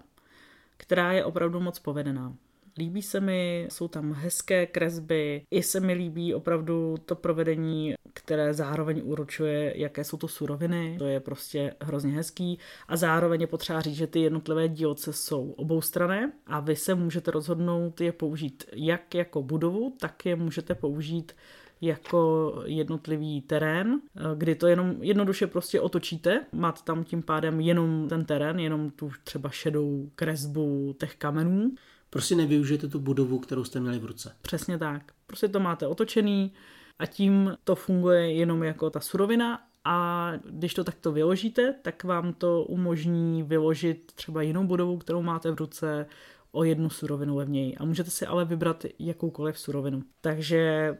která 0.77 1.11
je 1.11 1.25
opravdu 1.25 1.59
moc 1.59 1.79
povedená. 1.79 2.33
Líbí 2.79 3.01
se 3.01 3.19
mi, 3.19 3.67
jsou 3.71 3.87
tam 3.87 4.13
hezké 4.13 4.65
kresby, 4.65 5.41
i 5.51 5.63
se 5.63 5.79
mi 5.79 5.93
líbí 5.93 6.33
opravdu 6.33 6.95
to 7.05 7.15
provedení, 7.15 7.93
které 8.13 8.53
zároveň 8.53 9.01
uručuje, 9.05 9.73
jaké 9.75 10.03
jsou 10.03 10.17
to 10.17 10.27
suroviny, 10.27 10.95
to 10.99 11.05
je 11.05 11.19
prostě 11.19 11.73
hrozně 11.81 12.11
hezký. 12.11 12.59
A 12.87 12.97
zároveň 12.97 13.41
je 13.41 13.47
potřeba 13.47 13.81
říct, 13.81 13.95
že 13.95 14.07
ty 14.07 14.19
jednotlivé 14.19 14.67
dílce 14.67 15.13
jsou 15.13 15.51
oboustrané 15.51 16.31
a 16.47 16.59
vy 16.59 16.75
se 16.75 16.95
můžete 16.95 17.31
rozhodnout 17.31 18.01
je 18.01 18.11
použít 18.11 18.65
jak 18.73 19.15
jako 19.15 19.43
budovu, 19.43 19.95
tak 19.99 20.25
je 20.25 20.35
můžete 20.35 20.75
použít 20.75 21.35
jako 21.81 22.53
jednotlivý 22.65 23.41
terén, 23.41 23.99
kdy 24.35 24.55
to 24.55 24.67
jenom 24.67 24.95
jednoduše 25.01 25.47
prostě 25.47 25.81
otočíte, 25.81 26.45
máte 26.51 26.81
tam 26.83 27.03
tím 27.03 27.23
pádem 27.23 27.59
jenom 27.59 28.07
ten 28.09 28.25
terén, 28.25 28.59
jenom 28.59 28.91
tu 28.91 29.11
třeba 29.23 29.49
šedou 29.49 30.09
kresbu 30.15 30.95
těch 30.99 31.15
kamenů 31.15 31.71
Prostě 32.09 32.35
nevyužijete 32.35 32.87
tu 32.87 32.99
budovu, 32.99 33.39
kterou 33.39 33.63
jste 33.63 33.79
měli 33.79 33.99
v 33.99 34.05
ruce. 34.05 34.35
Přesně 34.41 34.77
tak. 34.77 35.11
Prostě 35.27 35.47
to 35.47 35.59
máte 35.59 35.87
otočený 35.87 36.53
a 36.99 37.05
tím 37.05 37.57
to 37.63 37.75
funguje 37.75 38.33
jenom 38.33 38.63
jako 38.63 38.89
ta 38.89 38.99
surovina 38.99 39.59
a 39.85 40.31
když 40.45 40.73
to 40.73 40.83
takto 40.83 41.11
vyložíte, 41.11 41.75
tak 41.81 42.03
vám 42.03 42.33
to 42.33 42.63
umožní 42.63 43.43
vyložit 43.43 44.11
třeba 44.15 44.41
jinou 44.41 44.63
budovu, 44.63 44.97
kterou 44.97 45.21
máte 45.21 45.51
v 45.51 45.55
ruce, 45.55 46.05
o 46.51 46.63
jednu 46.63 46.89
surovinu 46.89 47.35
levněji. 47.37 47.77
A 47.77 47.85
můžete 47.85 48.11
si 48.11 48.25
ale 48.25 48.45
vybrat 48.45 48.85
jakoukoliv 48.99 49.59
surovinu. 49.59 50.03
Takže 50.21 50.97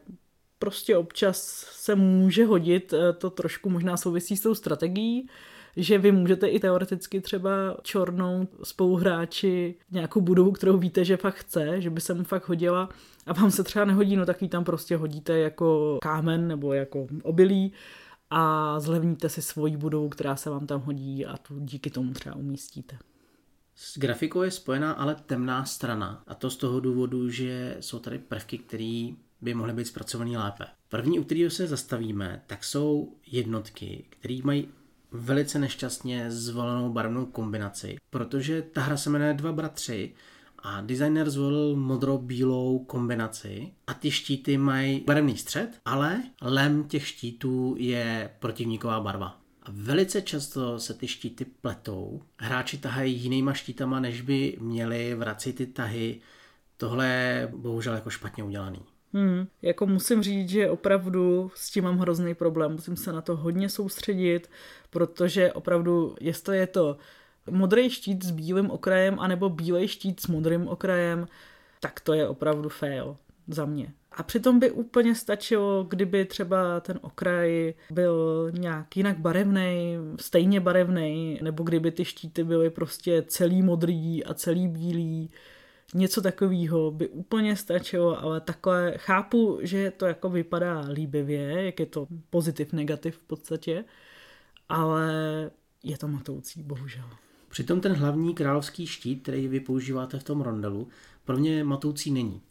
prostě 0.58 0.96
občas 0.96 1.38
se 1.70 1.94
může 1.94 2.44
hodit, 2.44 2.92
eh, 2.92 3.12
to 3.12 3.30
trošku 3.30 3.70
možná 3.70 3.96
souvisí 3.96 4.36
s 4.36 4.40
tou 4.40 4.54
strategií, 4.54 5.28
že 5.76 5.98
vy 5.98 6.12
můžete 6.12 6.46
i 6.46 6.60
teoreticky 6.60 7.20
třeba 7.20 7.76
čornout 7.82 8.48
spoluhráči 8.62 9.74
nějakou 9.90 10.20
budovu, 10.20 10.52
kterou 10.52 10.78
víte, 10.78 11.04
že 11.04 11.16
fakt 11.16 11.34
chce, 11.34 11.80
že 11.80 11.90
by 11.90 12.00
se 12.00 12.14
mu 12.14 12.24
fakt 12.24 12.48
hodila 12.48 12.88
a 13.26 13.32
vám 13.32 13.50
se 13.50 13.64
třeba 13.64 13.84
nehodí, 13.84 14.16
no 14.16 14.26
tak 14.26 14.42
ji 14.42 14.48
tam 14.48 14.64
prostě 14.64 14.96
hodíte 14.96 15.38
jako 15.38 15.98
kámen 16.02 16.48
nebo 16.48 16.72
jako 16.72 17.06
obilí 17.22 17.72
a 18.30 18.80
zlevníte 18.80 19.28
si 19.28 19.42
svoji 19.42 19.76
budovu, 19.76 20.08
která 20.08 20.36
se 20.36 20.50
vám 20.50 20.66
tam 20.66 20.80
hodí 20.80 21.26
a 21.26 21.36
tu 21.36 21.60
díky 21.60 21.90
tomu 21.90 22.12
třeba 22.12 22.36
umístíte. 22.36 22.98
S 23.74 23.98
grafikou 23.98 24.42
je 24.42 24.50
spojená 24.50 24.92
ale 24.92 25.14
temná 25.26 25.64
strana 25.64 26.22
a 26.26 26.34
to 26.34 26.50
z 26.50 26.56
toho 26.56 26.80
důvodu, 26.80 27.30
že 27.30 27.76
jsou 27.80 27.98
tady 27.98 28.18
prvky, 28.18 28.58
které 28.58 29.08
by 29.40 29.54
mohly 29.54 29.72
být 29.72 29.86
zpracované 29.86 30.38
lépe. 30.38 30.64
První, 30.88 31.18
u 31.18 31.24
kterého 31.24 31.50
se 31.50 31.66
zastavíme, 31.66 32.42
tak 32.46 32.64
jsou 32.64 33.16
jednotky, 33.26 34.04
které 34.10 34.38
mají 34.44 34.68
velice 35.12 35.58
nešťastně 35.58 36.30
zvolenou 36.30 36.92
barevnou 36.92 37.26
kombinaci, 37.26 37.96
protože 38.10 38.62
ta 38.62 38.80
hra 38.80 38.96
se 38.96 39.10
jmenuje 39.10 39.34
Dva 39.34 39.52
bratři 39.52 40.14
a 40.58 40.80
designer 40.80 41.30
zvolil 41.30 41.76
modro-bílou 41.76 42.78
kombinaci 42.78 43.72
a 43.86 43.94
ty 43.94 44.10
štíty 44.10 44.56
mají 44.56 45.04
barevný 45.06 45.36
střed, 45.36 45.80
ale 45.84 46.22
lem 46.42 46.84
těch 46.84 47.06
štítů 47.06 47.74
je 47.78 48.30
protivníková 48.38 49.00
barva. 49.00 49.40
A 49.62 49.66
velice 49.72 50.22
často 50.22 50.78
se 50.78 50.94
ty 50.94 51.08
štíty 51.08 51.44
pletou. 51.44 52.22
Hráči 52.38 52.78
tahají 52.78 53.16
jinýma 53.16 53.52
štítama, 53.52 54.00
než 54.00 54.20
by 54.20 54.56
měli, 54.60 55.14
vrací 55.14 55.52
ty 55.52 55.66
tahy. 55.66 56.20
Tohle 56.76 57.06
je 57.06 57.52
bohužel 57.56 57.94
jako 57.94 58.10
špatně 58.10 58.44
udělaný. 58.44 58.80
Hmm, 59.12 59.46
jako 59.62 59.86
musím 59.86 60.22
říct, 60.22 60.48
že 60.48 60.70
opravdu 60.70 61.50
s 61.54 61.70
tím 61.70 61.84
mám 61.84 61.98
hrozný 61.98 62.34
problém. 62.34 62.72
Musím 62.72 62.96
se 62.96 63.12
na 63.12 63.20
to 63.20 63.36
hodně 63.36 63.68
soustředit, 63.68 64.50
protože 64.90 65.52
opravdu, 65.52 66.16
jestli 66.20 66.58
je 66.58 66.66
to 66.66 66.96
modrý 67.50 67.90
štít 67.90 68.24
s 68.24 68.30
bílým 68.30 68.70
okrajem, 68.70 69.20
anebo 69.20 69.48
bílej 69.48 69.88
štít 69.88 70.20
s 70.20 70.26
modrým 70.26 70.68
okrajem, 70.68 71.28
tak 71.80 72.00
to 72.00 72.12
je 72.12 72.28
opravdu 72.28 72.68
fail 72.68 73.16
za 73.48 73.64
mě. 73.66 73.92
A 74.12 74.22
přitom 74.22 74.58
by 74.58 74.70
úplně 74.70 75.14
stačilo, 75.14 75.84
kdyby 75.88 76.24
třeba 76.24 76.80
ten 76.80 76.98
okraj 77.02 77.74
byl 77.90 78.50
nějak 78.54 78.96
jinak 78.96 79.18
barevný, 79.18 79.96
stejně 80.20 80.60
barevný, 80.60 81.38
nebo 81.42 81.64
kdyby 81.64 81.90
ty 81.90 82.04
štíty 82.04 82.44
byly 82.44 82.70
prostě 82.70 83.22
celý 83.22 83.62
modrý 83.62 84.24
a 84.24 84.34
celý 84.34 84.68
bílý, 84.68 85.30
něco 85.94 86.22
takového 86.22 86.90
by 86.90 87.08
úplně 87.08 87.56
stačilo, 87.56 88.22
ale 88.22 88.40
takhle 88.40 88.94
chápu, 88.96 89.58
že 89.62 89.90
to 89.90 90.06
jako 90.06 90.30
vypadá 90.30 90.80
líbivě, 90.80 91.64
jak 91.64 91.80
je 91.80 91.86
to 91.86 92.06
pozitiv, 92.30 92.72
negativ 92.72 93.16
v 93.16 93.26
podstatě, 93.26 93.84
ale 94.68 95.10
je 95.82 95.98
to 95.98 96.08
matoucí, 96.08 96.62
bohužel. 96.62 97.04
Přitom 97.48 97.80
ten 97.80 97.92
hlavní 97.92 98.34
královský 98.34 98.86
štít, 98.86 99.22
který 99.22 99.48
vy 99.48 99.60
používáte 99.60 100.18
v 100.18 100.24
tom 100.24 100.40
rondelu, 100.40 100.88
pro 101.24 101.36
mě 101.36 101.64
matoucí 101.64 102.10
není. 102.10 102.42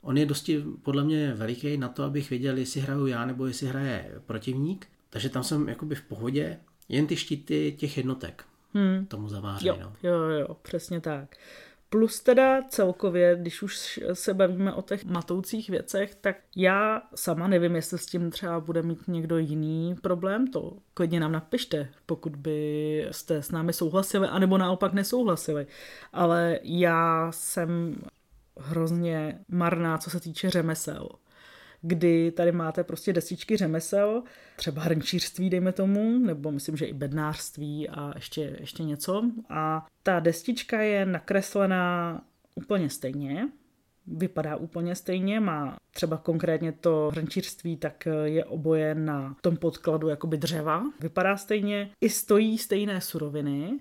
On 0.00 0.18
je 0.18 0.26
dosti 0.26 0.64
podle 0.82 1.04
mě 1.04 1.34
veliký 1.34 1.76
na 1.76 1.88
to, 1.88 2.04
abych 2.04 2.30
věděl, 2.30 2.58
jestli 2.58 2.80
hraju 2.80 3.06
já 3.06 3.26
nebo 3.26 3.46
jestli 3.46 3.66
hraje 3.66 4.12
protivník. 4.26 4.86
Takže 5.10 5.28
tam 5.28 5.44
jsem 5.44 5.68
jakoby 5.68 5.94
v 5.94 6.02
pohodě, 6.02 6.58
jen 6.88 7.06
ty 7.06 7.16
štíty 7.16 7.74
těch 7.78 7.96
jednotek 7.96 8.44
hmm. 8.74 9.06
tomu 9.06 9.28
zaváří. 9.28 9.66
Jo, 9.66 9.76
no. 9.80 9.92
jo, 10.02 10.18
jo, 10.22 10.56
přesně 10.62 11.00
tak. 11.00 11.36
Plus 11.90 12.20
teda 12.20 12.62
celkově, 12.62 13.36
když 13.40 13.62
už 13.62 14.00
se 14.12 14.34
bavíme 14.34 14.74
o 14.74 14.82
těch 14.82 15.04
matoucích 15.04 15.70
věcech, 15.70 16.14
tak 16.14 16.36
já 16.56 17.02
sama 17.14 17.48
nevím, 17.48 17.76
jestli 17.76 17.98
s 17.98 18.06
tím 18.06 18.30
třeba 18.30 18.60
bude 18.60 18.82
mít 18.82 19.08
někdo 19.08 19.38
jiný 19.38 19.94
problém, 20.02 20.46
to 20.46 20.76
klidně 20.94 21.20
nám 21.20 21.32
napište, 21.32 21.88
pokud 22.06 22.36
by 22.36 23.08
jste 23.10 23.42
s 23.42 23.50
námi 23.50 23.72
souhlasili, 23.72 24.28
anebo 24.28 24.58
naopak 24.58 24.92
nesouhlasili. 24.92 25.66
Ale 26.12 26.58
já 26.62 27.32
jsem 27.32 27.96
hrozně 28.56 29.38
marná, 29.48 29.98
co 29.98 30.10
se 30.10 30.20
týče 30.20 30.50
řemesel 30.50 31.08
kdy 31.82 32.30
tady 32.30 32.52
máte 32.52 32.84
prostě 32.84 33.12
destičky 33.12 33.56
řemesel, 33.56 34.22
třeba 34.56 34.82
hrnčířství, 34.82 35.50
dejme 35.50 35.72
tomu, 35.72 36.18
nebo 36.18 36.52
myslím, 36.52 36.76
že 36.76 36.86
i 36.86 36.92
bednářství 36.92 37.88
a 37.88 38.12
ještě, 38.14 38.56
ještě 38.60 38.84
něco. 38.84 39.22
A 39.48 39.86
ta 40.02 40.20
destička 40.20 40.80
je 40.80 41.06
nakreslená 41.06 42.20
úplně 42.54 42.90
stejně, 42.90 43.48
vypadá 44.06 44.56
úplně 44.56 44.94
stejně, 44.94 45.40
má 45.40 45.76
třeba 45.90 46.16
konkrétně 46.16 46.72
to 46.72 47.10
hrnčířství, 47.12 47.76
tak 47.76 48.08
je 48.24 48.44
oboje 48.44 48.94
na 48.94 49.36
tom 49.40 49.56
podkladu 49.56 50.08
jakoby 50.08 50.36
dřeva, 50.36 50.82
vypadá 51.00 51.36
stejně, 51.36 51.90
i 52.00 52.10
stojí 52.10 52.58
stejné 52.58 53.00
suroviny, 53.00 53.78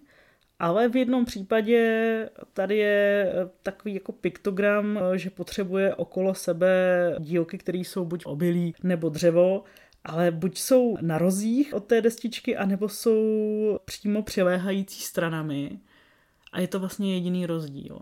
ale 0.60 0.90
v 0.90 0.96
jednom 0.96 1.26
případě 1.26 2.30
tady 2.54 2.78
je 2.78 3.32
eh, 3.34 3.50
takový 3.64 3.94
jako 3.94 4.12
piktogram, 4.12 4.98
eh, 4.98 5.18
že 5.18 5.30
potřebuje 5.30 5.96
okolo 5.96 6.34
sebe 6.34 7.16
dílky, 7.20 7.58
které 7.58 7.78
jsou 7.78 8.06
buď 8.06 8.26
obilí 8.26 8.76
nebo 8.84 9.10
dřevo, 9.10 9.64
ale 10.04 10.32
buď 10.32 10.58
jsou 10.58 10.98
na 11.02 11.18
rozích 11.18 11.74
od 11.74 11.86
té 11.86 12.02
destičky, 12.02 12.58
anebo 12.58 12.90
jsou 12.90 13.80
přímo 13.86 14.24
přiléhající 14.24 15.02
stranami. 15.02 15.80
A 16.54 16.60
je 16.60 16.68
to 16.68 16.80
vlastně 16.80 17.14
jediný 17.14 17.46
rozdíl 17.46 18.00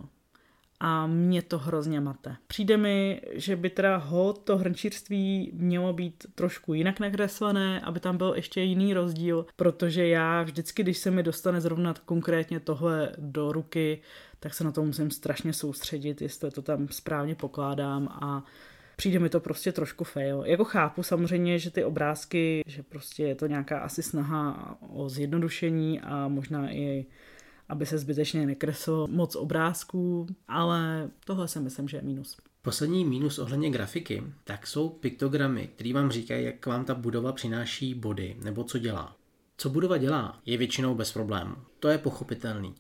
a 0.80 1.08
mě 1.08 1.42
to 1.42 1.58
hrozně 1.58 2.00
mate. 2.00 2.36
Přijde 2.48 2.78
mi, 2.78 3.22
že 3.32 3.56
by 3.56 3.70
teda 3.70 3.98
ho 3.98 4.34
to 4.34 4.58
hrnčířství 4.58 5.52
mělo 5.54 5.94
být 5.94 6.26
trošku 6.36 6.74
jinak 6.74 7.00
nakreslené, 7.00 7.82
aby 7.82 8.00
tam 8.00 8.18
byl 8.18 8.34
ještě 8.36 8.62
jiný 8.62 8.94
rozdíl, 8.94 9.46
protože 9.56 10.08
já 10.08 10.44
vždycky, 10.44 10.84
když 10.84 10.98
se 10.98 11.12
mi 11.12 11.24
dostane 11.24 11.62
zrovna 11.62 11.94
konkrétně 12.06 12.60
tohle 12.60 13.12
do 13.18 13.52
ruky, 13.52 14.02
tak 14.40 14.54
se 14.54 14.64
na 14.64 14.72
to 14.72 14.84
musím 14.84 15.12
strašně 15.12 15.54
soustředit, 15.54 16.22
jestli 16.22 16.52
to 16.52 16.62
tam 16.62 16.88
správně 16.88 17.36
pokládám 17.36 18.08
a 18.08 18.44
přijde 18.96 19.20
mi 19.20 19.30
to 19.30 19.40
prostě 19.40 19.72
trošku 19.72 20.04
fail. 20.04 20.44
Jako 20.46 20.64
chápu 20.64 21.04
samozřejmě, 21.04 21.60
že 21.60 21.72
ty 21.72 21.84
obrázky, 21.84 22.64
že 22.68 22.84
prostě 22.84 23.24
je 23.24 23.36
to 23.36 23.48
nějaká 23.48 23.80
asi 23.80 24.04
snaha 24.04 24.78
o 24.94 25.10
zjednodušení 25.10 26.02
a 26.02 26.28
možná 26.28 26.72
i 26.72 27.06
aby 27.70 27.86
se 27.86 27.98
zbytečně 27.98 28.46
nekreslo 28.46 29.08
moc 29.08 29.36
obrázků, 29.36 30.28
ale 30.48 31.10
tohle 31.26 31.48
si 31.48 31.60
myslím, 31.60 31.88
že 31.88 31.98
je 31.98 32.02
mínus. 32.02 32.38
Poslední 32.62 33.06
mínus 33.06 33.40
ohledně 33.40 33.70
grafiky, 33.70 34.24
tak 34.44 34.68
jsou 34.68 34.90
piktogramy, 34.90 35.70
které 35.76 35.94
vám 35.94 36.12
říkají, 36.12 36.46
jak 36.46 36.66
vám 36.66 36.86
ta 36.86 36.96
budova 36.96 37.32
přináší 37.32 37.94
body, 37.94 38.38
nebo 38.44 38.64
co 38.64 38.78
dělá. 38.78 39.16
Co 39.58 39.70
budova 39.70 39.98
dělá, 39.98 40.40
je 40.46 40.58
většinou 40.58 40.96
bez 40.96 41.12
problémů. 41.12 41.56
To 41.80 41.88
je 41.88 41.98
pochopitelný. 41.98 42.76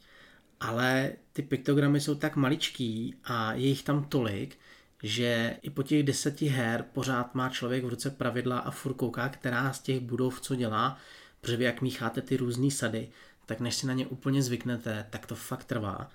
Ale 0.59 1.11
ty 1.33 1.41
piktogramy 1.41 2.01
jsou 2.01 2.15
tak 2.15 2.35
maličký 2.35 3.15
a 3.23 3.53
je 3.53 3.67
jich 3.67 3.83
tam 3.83 4.03
tolik, 4.03 4.57
že 5.03 5.57
i 5.61 5.69
po 5.69 5.83
těch 5.83 6.03
deseti 6.03 6.47
her 6.47 6.85
pořád 6.93 7.35
má 7.35 7.49
člověk 7.49 7.83
v 7.83 7.89
ruce 7.89 8.09
pravidla 8.09 8.59
a 8.59 8.71
furt 8.71 8.93
kouká, 8.93 9.29
která 9.29 9.73
z 9.73 9.81
těch 9.81 9.99
budov 9.99 10.41
co 10.41 10.55
dělá, 10.55 10.97
protože 11.41 11.57
vy 11.57 11.63
jak 11.63 11.81
mícháte 11.81 12.21
ty 12.21 12.37
různé 12.37 12.71
sady, 12.71 13.09
tak 13.45 13.59
než 13.59 13.75
si 13.75 13.87
na 13.87 13.93
ně 13.93 14.07
úplně 14.07 14.41
zvyknete, 14.41 15.07
tak 15.09 15.25
to 15.25 15.35
fakt 15.35 15.63
trvá. 15.63 16.09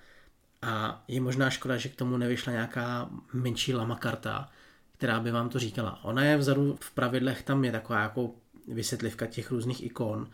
A 0.62 1.04
je 1.08 1.20
možná 1.20 1.50
škoda, 1.50 1.76
že 1.76 1.88
k 1.88 1.96
tomu 1.96 2.16
nevyšla 2.16 2.52
nějaká 2.52 3.10
menší 3.32 3.74
lama 3.74 3.96
karta, 3.96 4.48
která 4.92 5.20
by 5.20 5.30
vám 5.30 5.48
to 5.48 5.58
říkala. 5.58 6.04
Ona 6.04 6.24
je 6.24 6.36
vzadu 6.36 6.76
v 6.80 6.90
pravidlech, 6.90 7.42
tam 7.42 7.64
je 7.64 7.72
taková 7.72 8.00
jako 8.00 8.30
vysvětlivka 8.68 9.26
těch 9.26 9.50
různých 9.50 9.84
ikon, 9.84 10.30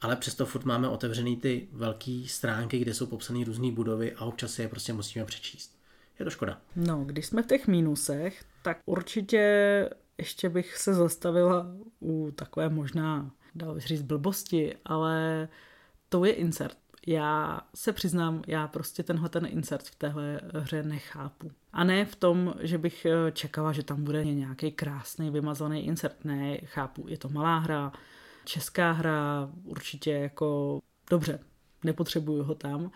ale 0.00 0.16
přesto 0.16 0.46
furt 0.46 0.64
máme 0.64 0.88
otevřený 0.88 1.36
ty 1.36 1.68
velké 1.72 2.22
stránky, 2.26 2.78
kde 2.78 2.94
jsou 2.94 3.06
popsané 3.06 3.44
různé 3.44 3.72
budovy 3.72 4.12
a 4.12 4.24
občas 4.24 4.58
je 4.58 4.68
prostě 4.68 4.92
musíme 4.92 5.24
přečíst. 5.24 5.78
Je 6.18 6.24
to 6.24 6.30
škoda. 6.30 6.60
No, 6.76 7.04
když 7.04 7.26
jsme 7.26 7.42
v 7.42 7.46
těch 7.46 7.66
mínusech, 7.66 8.44
tak 8.62 8.78
určitě 8.86 9.40
ještě 10.18 10.48
bych 10.48 10.76
se 10.76 10.94
zastavila 10.94 11.66
u 12.00 12.30
takové 12.30 12.68
možná, 12.68 13.30
dal 13.54 13.74
bych 13.74 13.86
říct, 13.86 14.02
blbosti, 14.02 14.76
ale 14.84 15.48
to 16.14 16.24
je 16.24 16.32
insert. 16.32 16.76
Já 17.06 17.60
se 17.74 17.92
přiznám, 17.92 18.42
já 18.46 18.68
prostě 18.68 19.02
tenhle 19.02 19.28
ten 19.28 19.46
insert 19.46 19.86
v 19.86 19.94
téhle 19.94 20.40
hře 20.54 20.82
nechápu. 20.82 21.50
A 21.72 21.84
ne 21.84 22.04
v 22.04 22.16
tom, 22.16 22.54
že 22.60 22.78
bych 22.78 23.06
eh, 23.06 23.32
čekala, 23.32 23.72
že 23.72 23.82
tam 23.82 24.04
bude 24.04 24.24
nějaký 24.24 24.72
krásný 24.72 25.30
vymazaný 25.30 25.86
insert. 25.86 26.24
Ne, 26.24 26.56
chápu, 26.56 27.04
je 27.08 27.18
to 27.18 27.28
malá 27.28 27.58
hra, 27.58 27.92
česká 28.44 28.92
hra, 28.92 29.50
určitě 29.64 30.10
jako 30.10 30.80
dobře, 31.10 31.40
nepotřebuju 31.84 32.42
ho 32.42 32.54
tam, 32.54 32.90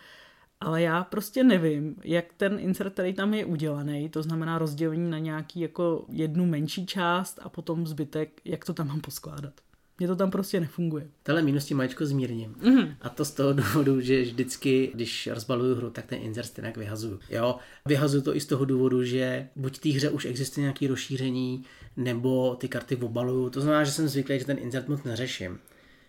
ale 0.60 0.82
já 0.82 1.04
prostě 1.04 1.44
nevím, 1.44 1.96
jak 2.04 2.32
ten 2.36 2.58
insert, 2.60 2.92
který 2.92 3.14
tam 3.14 3.34
je 3.34 3.44
udělaný, 3.44 4.08
to 4.08 4.22
znamená 4.22 4.58
rozdělení 4.58 5.10
na 5.10 5.18
nějaký 5.18 5.60
jako 5.60 6.04
jednu 6.08 6.46
menší 6.46 6.86
část 6.86 7.38
a 7.42 7.48
potom 7.48 7.86
zbytek, 7.86 8.40
jak 8.44 8.64
to 8.64 8.74
tam 8.74 8.88
mám 8.88 9.00
poskládat. 9.00 9.60
Mně 9.98 10.08
to 10.08 10.16
tam 10.16 10.30
prostě 10.30 10.60
nefunguje. 10.60 11.06
Tele 11.22 11.42
minus 11.42 11.70
mačko 11.70 12.06
zmírním. 12.06 12.54
Mm-hmm. 12.54 12.94
A 13.00 13.08
to 13.08 13.24
z 13.24 13.30
toho 13.30 13.52
důvodu, 13.52 14.00
že 14.00 14.22
vždycky, 14.22 14.90
když 14.94 15.26
rozbaluju 15.26 15.74
hru, 15.74 15.90
tak 15.90 16.06
ten 16.06 16.18
insert 16.22 16.46
stejně 16.46 16.72
vyhazuju. 16.76 17.20
Jo, 17.30 17.56
vyhazuju 17.86 18.22
to 18.22 18.36
i 18.36 18.40
z 18.40 18.46
toho 18.46 18.64
důvodu, 18.64 19.04
že 19.04 19.48
buď 19.56 19.76
v 19.76 19.80
té 19.80 19.88
hře 19.88 20.10
už 20.10 20.24
existuje 20.24 20.62
nějaké 20.62 20.88
rozšíření, 20.88 21.64
nebo 21.96 22.54
ty 22.54 22.68
karty 22.68 22.96
obaluju. 22.96 23.50
To 23.50 23.60
znamená, 23.60 23.84
že 23.84 23.92
jsem 23.92 24.08
zvyklý, 24.08 24.38
že 24.38 24.44
ten 24.44 24.58
insert 24.58 24.88
moc 24.88 25.02
neřeším. 25.02 25.58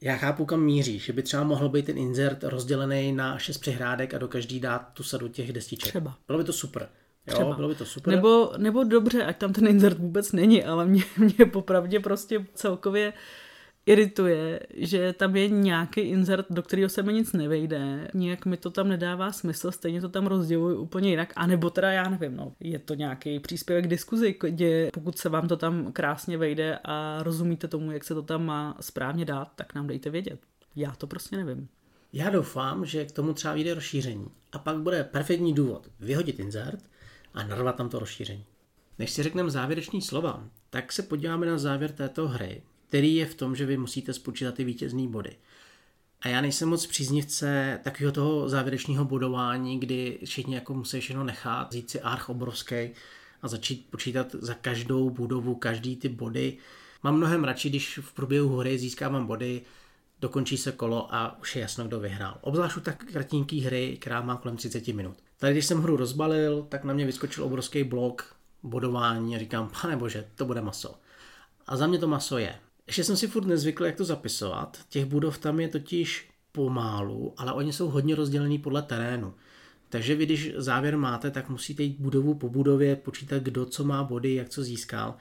Já 0.01 0.15
chápu, 0.15 0.45
kam 0.45 0.63
míří, 0.63 0.99
že 0.99 1.13
by 1.13 1.23
třeba 1.23 1.43
mohl 1.43 1.69
být 1.69 1.85
ten 1.85 1.97
insert 1.97 2.43
rozdělený 2.43 3.11
na 3.11 3.37
šest 3.37 3.57
přihrádek 3.57 4.13
a 4.13 4.17
do 4.17 4.27
každý 4.27 4.59
dát 4.59 4.93
tu 4.93 5.03
sadu 5.03 5.27
těch 5.27 5.53
destiček. 5.53 5.89
Třeba. 5.89 6.17
Bylo 6.27 6.39
by 6.39 6.43
to 6.43 6.53
super. 6.53 6.89
Jo, 7.27 7.33
Třeba. 7.33 7.55
bylo 7.55 7.67
by 7.67 7.75
to 7.75 7.85
super. 7.85 8.15
Nebo, 8.15 8.51
nebo 8.57 8.83
dobře, 8.83 9.23
ať 9.23 9.37
tam 9.37 9.53
ten 9.53 9.67
insert 9.67 9.99
vůbec 9.99 10.31
není, 10.31 10.63
ale 10.63 10.85
mě, 10.85 11.03
mě 11.17 11.45
popravdě 11.45 11.99
prostě 11.99 12.45
celkově 12.53 13.13
irituje, 13.89 14.59
že 14.75 15.13
tam 15.13 15.35
je 15.35 15.49
nějaký 15.49 16.01
insert, 16.01 16.45
do 16.49 16.63
kterého 16.63 16.89
se 16.89 17.03
mi 17.03 17.13
nic 17.13 17.33
nevejde, 17.33 18.07
nějak 18.13 18.45
mi 18.45 18.57
to 18.57 18.69
tam 18.69 18.89
nedává 18.89 19.31
smysl, 19.31 19.71
stejně 19.71 20.01
to 20.01 20.09
tam 20.09 20.27
rozděluji 20.27 20.77
úplně 20.77 21.09
jinak, 21.09 21.33
anebo 21.35 21.69
teda 21.69 21.91
já 21.91 22.09
nevím, 22.09 22.35
no, 22.35 22.53
je 22.59 22.79
to 22.79 22.93
nějaký 22.93 23.39
příspěvek 23.39 23.87
diskuzi, 23.87 24.35
kde 24.41 24.89
pokud 24.93 25.17
se 25.17 25.29
vám 25.29 25.47
to 25.47 25.57
tam 25.57 25.91
krásně 25.91 26.37
vejde 26.37 26.79
a 26.83 27.23
rozumíte 27.23 27.67
tomu, 27.67 27.91
jak 27.91 28.03
se 28.03 28.13
to 28.13 28.21
tam 28.21 28.45
má 28.45 28.77
správně 28.79 29.25
dát, 29.25 29.51
tak 29.55 29.75
nám 29.75 29.87
dejte 29.87 30.09
vědět. 30.09 30.39
Já 30.75 30.91
to 30.91 31.07
prostě 31.07 31.37
nevím. 31.37 31.67
Já 32.13 32.29
doufám, 32.29 32.85
že 32.85 33.05
k 33.05 33.11
tomu 33.11 33.33
třeba 33.33 33.53
vyjde 33.53 33.73
rozšíření 33.73 34.27
a 34.51 34.59
pak 34.59 34.77
bude 34.77 35.03
perfektní 35.03 35.53
důvod 35.53 35.87
vyhodit 35.99 36.39
insert 36.39 36.83
a 37.33 37.43
narvat 37.43 37.75
tam 37.75 37.89
to 37.89 37.99
rozšíření. 37.99 38.45
Než 38.99 39.11
si 39.11 39.23
řekneme 39.23 39.49
závěrečný 39.49 40.01
slova, 40.01 40.43
tak 40.69 40.91
se 40.91 41.03
podíváme 41.03 41.45
na 41.45 41.57
závěr 41.57 41.91
této 41.91 42.27
hry, 42.27 42.61
který 42.89 43.15
je 43.15 43.25
v 43.25 43.35
tom, 43.35 43.55
že 43.55 43.65
vy 43.65 43.77
musíte 43.77 44.13
spočítat 44.13 44.55
ty 44.55 44.63
vítězné 44.63 45.07
body. 45.07 45.35
A 46.21 46.27
já 46.27 46.41
nejsem 46.41 46.69
moc 46.69 46.87
příznivce 46.87 47.79
takového 47.83 48.11
toho 48.11 48.49
závěrečného 48.49 49.05
bodování, 49.05 49.79
kdy 49.79 50.19
všichni 50.25 50.55
jako 50.55 50.73
musí 50.73 50.99
všechno 50.99 51.23
nechat, 51.23 51.69
vzít 51.69 51.89
si 51.89 52.01
arch 52.01 52.29
obrovský 52.29 52.89
a 53.41 53.47
začít 53.47 53.87
počítat 53.89 54.35
za 54.39 54.53
každou 54.53 55.09
budovu, 55.09 55.55
každý 55.55 55.95
ty 55.95 56.09
body. 56.09 56.57
Mám 57.03 57.17
mnohem 57.17 57.43
radši, 57.43 57.69
když 57.69 57.97
v 57.97 58.13
průběhu 58.13 58.57
hry 58.57 58.79
získávám 58.79 59.27
body, 59.27 59.61
dokončí 60.19 60.57
se 60.57 60.71
kolo 60.71 61.15
a 61.15 61.39
už 61.39 61.55
je 61.55 61.61
jasno, 61.61 61.87
kdo 61.87 61.99
vyhrál. 61.99 62.37
Obzvlášť 62.41 62.77
u 62.77 62.79
tak 62.79 63.05
kratinký 63.05 63.61
hry, 63.61 63.97
která 64.01 64.21
má 64.21 64.35
kolem 64.35 64.57
30 64.57 64.87
minut. 64.87 65.17
Tady, 65.37 65.53
když 65.53 65.65
jsem 65.65 65.81
hru 65.81 65.97
rozbalil, 65.97 66.65
tak 66.69 66.83
na 66.83 66.93
mě 66.93 67.05
vyskočil 67.05 67.43
obrovský 67.43 67.83
blok 67.83 68.35
bodování 68.63 69.35
a 69.35 69.39
říkám, 69.39 69.71
pane 69.81 69.97
bože, 69.97 70.27
to 70.35 70.45
bude 70.45 70.61
maso. 70.61 70.95
A 71.67 71.75
za 71.75 71.87
mě 71.87 71.99
to 71.99 72.07
maso 72.07 72.37
je. 72.37 72.55
Ještě 72.89 73.03
jsem 73.03 73.17
si 73.17 73.27
furt 73.27 73.45
nezvykl, 73.45 73.85
jak 73.85 73.95
to 73.95 74.05
zapisovat. 74.05 74.79
Těch 74.89 75.05
budov 75.05 75.37
tam 75.37 75.59
je 75.59 75.67
totiž 75.67 76.29
pomálu, 76.51 77.33
ale 77.37 77.53
oni 77.53 77.73
jsou 77.73 77.89
hodně 77.89 78.15
rozdělený 78.15 78.59
podle 78.59 78.81
terénu. 78.81 79.33
Takže 79.89 80.15
vy, 80.15 80.25
když 80.25 80.53
závěr 80.55 80.97
máte, 80.97 81.31
tak 81.31 81.49
musíte 81.49 81.83
jít 81.83 81.99
budovu 81.99 82.33
po 82.33 82.49
budově, 82.49 82.95
počítat, 82.95 83.43
kdo 83.43 83.65
co 83.65 83.83
má 83.83 84.03
body, 84.03 84.35
jak 84.35 84.49
co 84.49 84.63
získal. 84.63 85.15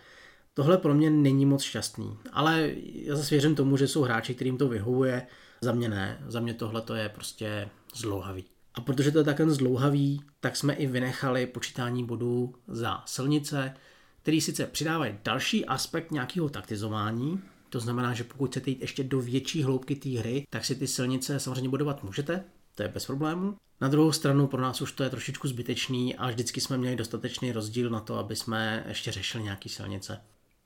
Tohle 0.54 0.78
pro 0.78 0.94
mě 0.94 1.11
není 1.11 1.46
moc 1.46 1.62
šťastný, 1.62 2.16
ale 2.33 2.70
já 2.85 3.16
zase 3.16 3.31
věřím 3.31 3.54
tomu, 3.54 3.76
že 3.76 3.88
jsou 3.88 4.02
hráči, 4.02 4.35
kterým 4.35 4.59
to 4.59 4.68
vyhovuje. 4.68 5.26
Za 5.61 5.72
mě 5.72 5.88
ne, 5.88 6.24
za 6.26 6.40
mě 6.40 6.54
tohle 6.54 6.81
to 6.83 6.94
je 6.94 7.09
prostě 7.09 7.68
zlouhavý. 7.94 8.44
A 8.74 8.81
protože 8.81 9.11
to 9.11 9.18
je 9.18 9.24
takhle 9.24 9.50
zlouhavý, 9.50 10.20
tak 10.40 10.57
jsme 10.57 10.74
i 10.74 10.87
vynechali 10.87 11.46
počítání 11.46 12.04
bodů 12.04 12.54
za 12.68 13.02
silnice, 13.07 13.74
který 14.22 14.40
sice 14.40 14.66
přidávají 14.66 15.14
další 15.24 15.64
aspekt 15.64 16.11
nějakého 16.11 16.48
taktizování, 16.48 17.42
to 17.68 17.81
znamená, 17.81 18.14
že 18.14 18.24
pokud 18.24 18.50
chcete 18.50 18.70
jít 18.70 18.81
ještě 18.81 19.04
do 19.04 19.20
větší 19.20 19.62
hloubky 19.62 19.96
té 19.96 20.09
hry, 20.09 20.46
tak 20.50 20.64
si 20.64 20.74
ty 20.74 20.87
silnice 20.87 21.40
samozřejmě 21.40 21.68
budovat 21.68 22.02
můžete, 22.02 22.44
to 22.74 22.83
je 22.83 22.88
bez 22.88 23.07
problému. 23.07 23.57
Na 23.81 23.88
druhou 23.88 24.12
stranu 24.12 24.46
pro 24.46 24.62
nás 24.62 24.81
už 24.81 24.92
to 24.92 25.04
je 25.04 25.11
trošičku 25.11 25.48
zbytečný 25.48 26.16
a 26.16 26.28
vždycky 26.28 26.61
jsme 26.61 26.78
měli 26.78 26.96
dostatečný 26.96 27.52
rozdíl 27.52 27.90
na 27.90 28.00
to, 28.00 28.18
aby 28.18 28.37
jsme 28.37 28.85
ještě 28.88 29.12
řešili 29.12 29.44
nějaký 29.44 29.68
silnice. 29.68 30.20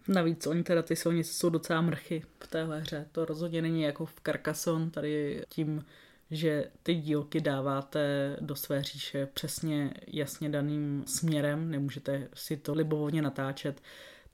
Navíc 0.08 0.46
oni 0.46 0.62
teda 0.62 0.82
ty 0.82 0.96
silnice 0.96 1.32
jsou 1.32 1.50
docela 1.50 1.80
mrchy 1.80 2.22
v 2.40 2.46
téhle 2.46 2.80
hře. 2.80 3.06
To 3.12 3.24
rozhodně 3.24 3.62
není 3.62 3.82
jako 3.82 4.06
v 4.06 4.14
Carcassonne, 4.22 4.90
tady 4.90 5.42
tím, 5.48 5.84
že 6.30 6.64
ty 6.82 6.94
dílky 6.94 7.40
dáváte 7.40 8.36
do 8.40 8.56
své 8.56 8.82
říše 8.82 9.26
přesně 9.26 9.94
jasně 10.06 10.48
daným 10.48 11.04
směrem, 11.06 11.70
nemůžete 11.70 12.28
si 12.34 12.56
to 12.56 12.74
libovolně 12.74 13.22
natáčet 13.22 13.82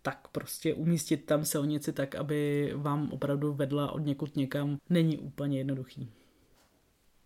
tak 0.08 0.28
prostě 0.28 0.74
umístit 0.74 1.16
tam 1.16 1.44
silnici 1.44 1.92
tak, 1.92 2.14
aby 2.14 2.72
vám 2.76 3.08
opravdu 3.12 3.52
vedla 3.52 3.92
od 3.92 3.98
někud 3.98 4.36
někam, 4.36 4.78
není 4.90 5.18
úplně 5.18 5.58
jednoduchý. 5.58 6.10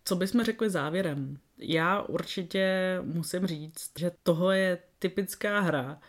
Co 0.05 0.15
bychom 0.15 0.43
řekli 0.43 0.69
závěrem? 0.69 1.37
Já 1.57 2.01
určitě 2.01 2.97
musím 3.03 3.47
říct, 3.47 3.91
že 3.99 4.11
tohle 4.23 4.59
je 4.59 4.77
typická 4.99 5.59
hra, 5.59 5.99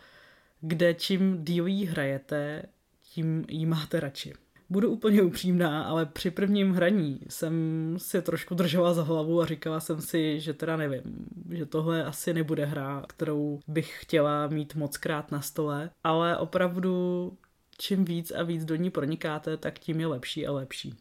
kde 0.61 0.93
čím 0.93 1.43
díl 1.45 1.65
hrajete, 1.89 2.63
tím 3.01 3.45
jí 3.49 3.65
máte 3.65 3.99
radši. 3.99 4.33
Budu 4.69 4.89
úplně 4.89 5.21
upřímná, 5.21 5.83
ale 5.83 6.05
při 6.05 6.31
prvním 6.31 6.73
hraní 6.73 7.19
jsem 7.29 7.53
si 7.97 8.21
trošku 8.21 8.55
držela 8.55 8.93
za 8.93 9.03
hlavu 9.03 9.41
a 9.41 9.45
říkala 9.45 9.79
jsem 9.79 10.01
si, 10.01 10.39
že 10.39 10.53
teda 10.53 10.77
nevím, 10.77 11.27
že 11.49 11.65
tohle 11.65 12.03
asi 12.03 12.33
nebude 12.33 12.65
hra, 12.65 13.03
kterou 13.07 13.59
bych 13.67 13.97
chtěla 14.01 14.47
mít 14.47 14.75
moc 14.75 14.97
krát 14.97 15.31
na 15.31 15.41
stole, 15.41 15.89
ale 16.03 16.37
opravdu 16.37 17.33
čím 17.77 18.05
víc 18.05 18.31
a 18.31 18.43
víc 18.43 18.65
do 18.65 18.75
ní 18.75 18.89
pronikáte, 18.89 19.57
tak 19.57 19.79
tím 19.79 19.99
je 19.99 20.07
lepší 20.07 20.47
a 20.47 20.51
lepší. 20.51 20.95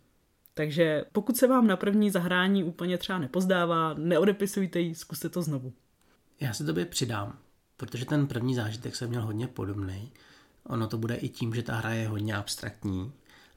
Takže 0.55 1.05
pokud 1.13 1.37
se 1.37 1.47
vám 1.47 1.67
na 1.67 1.77
první 1.77 2.11
zahrání 2.11 2.65
úplně 2.65 2.99
třeba 2.99 3.19
nepozdává, 3.19 3.95
neodepisujte 3.95 4.81
ji, 4.81 4.95
zkuste 4.95 5.29
to 5.29 5.43
znovu. 5.43 5.73
Já 6.41 6.53
se 6.53 6.65
tobě 6.65 6.85
přidám, 6.85 7.39
protože 7.77 8.05
ten 8.05 8.27
první 8.27 8.55
zážitek 8.55 8.97
jsem 8.97 9.09
měl 9.09 9.23
hodně 9.23 9.47
podobný. 9.47 10.13
Ono 10.67 10.87
to 10.87 10.99
bude 10.99 11.15
i 11.15 11.29
tím, 11.29 11.55
že 11.55 11.63
ta 11.63 11.75
hra 11.75 11.91
je 11.91 12.09
hodně 12.09 12.37
abstraktní 12.37 13.13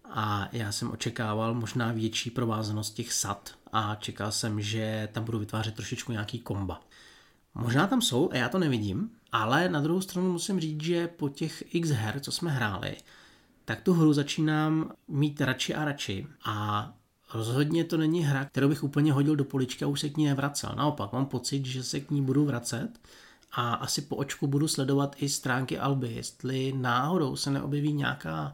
a 0.09 0.49
já 0.51 0.71
jsem 0.71 0.91
očekával 0.91 1.53
možná 1.53 1.91
větší 1.91 2.29
provázanost 2.29 2.93
těch 2.93 3.13
sad 3.13 3.49
a 3.73 3.95
čekal 3.95 4.31
jsem, 4.31 4.61
že 4.61 5.09
tam 5.11 5.23
budu 5.23 5.39
vytvářet 5.39 5.75
trošičku 5.75 6.11
nějaký 6.11 6.39
komba. 6.39 6.81
Možná 7.55 7.87
tam 7.87 8.01
jsou 8.01 8.29
a 8.31 8.37
já 8.37 8.49
to 8.49 8.59
nevidím, 8.59 9.09
ale 9.31 9.69
na 9.69 9.81
druhou 9.81 10.01
stranu 10.01 10.31
musím 10.31 10.59
říct, 10.59 10.83
že 10.83 11.07
po 11.07 11.29
těch 11.29 11.75
x 11.75 11.89
her, 11.89 12.19
co 12.19 12.31
jsme 12.31 12.51
hráli, 12.51 12.97
tak 13.65 13.81
tu 13.81 13.93
hru 13.93 14.13
začínám 14.13 14.91
mít 15.07 15.41
radši 15.41 15.75
a 15.75 15.85
radši 15.85 16.27
a 16.45 16.89
rozhodně 17.33 17.83
to 17.83 17.97
není 17.97 18.23
hra, 18.23 18.45
kterou 18.45 18.69
bych 18.69 18.83
úplně 18.83 19.13
hodil 19.13 19.35
do 19.35 19.43
poličky 19.43 19.85
a 19.85 19.87
už 19.87 19.99
se 19.99 20.09
k 20.09 20.17
ní 20.17 20.25
nevracel. 20.25 20.73
Naopak, 20.77 21.13
mám 21.13 21.25
pocit, 21.25 21.65
že 21.65 21.83
se 21.83 21.99
k 21.99 22.11
ní 22.11 22.21
budu 22.21 22.45
vracet 22.45 22.89
a 23.51 23.73
asi 23.73 24.01
po 24.01 24.15
očku 24.15 24.47
budu 24.47 24.67
sledovat 24.67 25.15
i 25.19 25.29
stránky 25.29 25.79
Alby, 25.79 26.13
jestli 26.13 26.73
náhodou 26.77 27.35
se 27.35 27.51
neobjeví 27.51 27.93
nějaká 27.93 28.53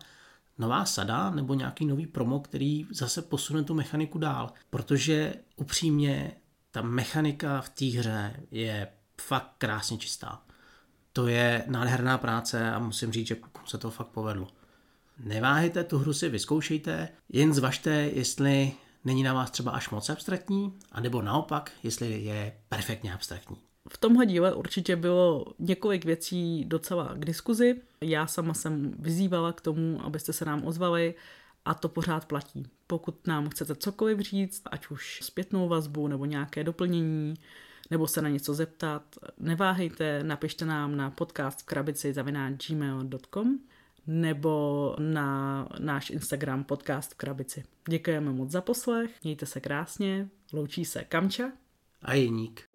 nová 0.58 0.86
sada 0.86 1.30
nebo 1.30 1.54
nějaký 1.54 1.86
nový 1.86 2.08
promo, 2.08 2.40
který 2.40 2.88
zase 2.92 3.22
posune 3.22 3.64
tu 3.64 3.74
mechaniku 3.74 4.18
dál. 4.18 4.52
Protože 4.70 5.34
upřímně 5.56 6.32
ta 6.72 6.82
mechanika 6.82 7.62
v 7.62 7.70
té 7.70 7.86
hře 7.86 8.44
je 8.52 8.88
fakt 9.22 9.52
krásně 9.58 9.98
čistá. 9.98 10.42
to 11.14 11.28
je 11.28 11.64
nádherná 11.68 12.18
práce 12.18 12.72
a 12.72 12.80
musím 12.80 13.12
říct, 13.12 13.28
že 13.28 13.36
se 13.66 13.78
to 13.78 13.92
fakt 13.92 14.08
povedlo. 14.08 14.48
Neváhejte, 15.20 15.84
tu 15.84 15.98
hru 15.98 16.14
si 16.14 16.30
vyzkoušejte, 16.30 17.10
jen 17.30 17.54
zvažte, 17.54 17.92
jestli 17.92 18.74
není 19.06 19.24
na 19.24 19.34
vás 19.34 19.52
třeba 19.52 19.72
až 19.72 19.90
moc 19.90 20.10
abstraktní, 20.10 20.74
anebo 20.92 21.22
naopak, 21.22 21.72
jestli 21.84 22.24
je 22.24 22.58
perfektně 22.70 23.14
abstraktní. 23.14 23.58
V 23.94 23.98
tomhle 23.98 24.26
díle 24.26 24.54
určitě 24.54 24.96
bylo 24.96 25.46
několik 25.60 26.06
věcí 26.06 26.66
docela 26.66 27.14
k 27.14 27.26
diskuzi. 27.26 27.82
Já 28.02 28.28
sama 28.28 28.54
jsem 28.54 28.94
vyzývala 29.00 29.54
k 29.54 29.62
tomu, 29.62 30.02
abyste 30.04 30.34
se 30.34 30.46
nám 30.46 30.66
ozvali 30.66 31.16
a 31.66 31.74
to 31.74 31.90
pořád 31.90 32.26
platí. 32.26 32.68
Pokud 32.88 33.28
nám 33.28 33.50
chcete 33.50 33.76
cokoliv 33.76 34.20
říct, 34.20 34.62
ať 34.72 34.88
už 34.88 35.20
zpětnou 35.24 35.68
vazbu 35.68 36.08
nebo 36.08 36.26
nějaké 36.26 36.64
doplnění, 36.64 37.34
nebo 37.92 38.08
se 38.08 38.22
na 38.22 38.30
něco 38.30 38.54
zeptat, 38.54 39.04
neváhejte, 39.40 40.24
napište 40.24 40.66
nám 40.66 40.98
na 40.98 41.10
podcast 41.10 41.62
v 41.62 41.66
krabici 41.66 42.14
gmail.com 42.68 43.60
nebo 44.08 44.96
na 45.00 45.68
náš 45.80 46.10
Instagram 46.10 46.64
podcast 46.64 47.12
v 47.12 47.16
krabici. 47.16 47.64
Děkujeme 47.90 48.32
moc 48.32 48.52
za 48.52 48.62
poslech, 48.62 49.12
mějte 49.24 49.46
se 49.46 49.60
krásně, 49.60 50.30
loučí 50.54 50.86
se 50.86 51.04
Kamča 51.04 51.52
Ajnik. 52.04 52.68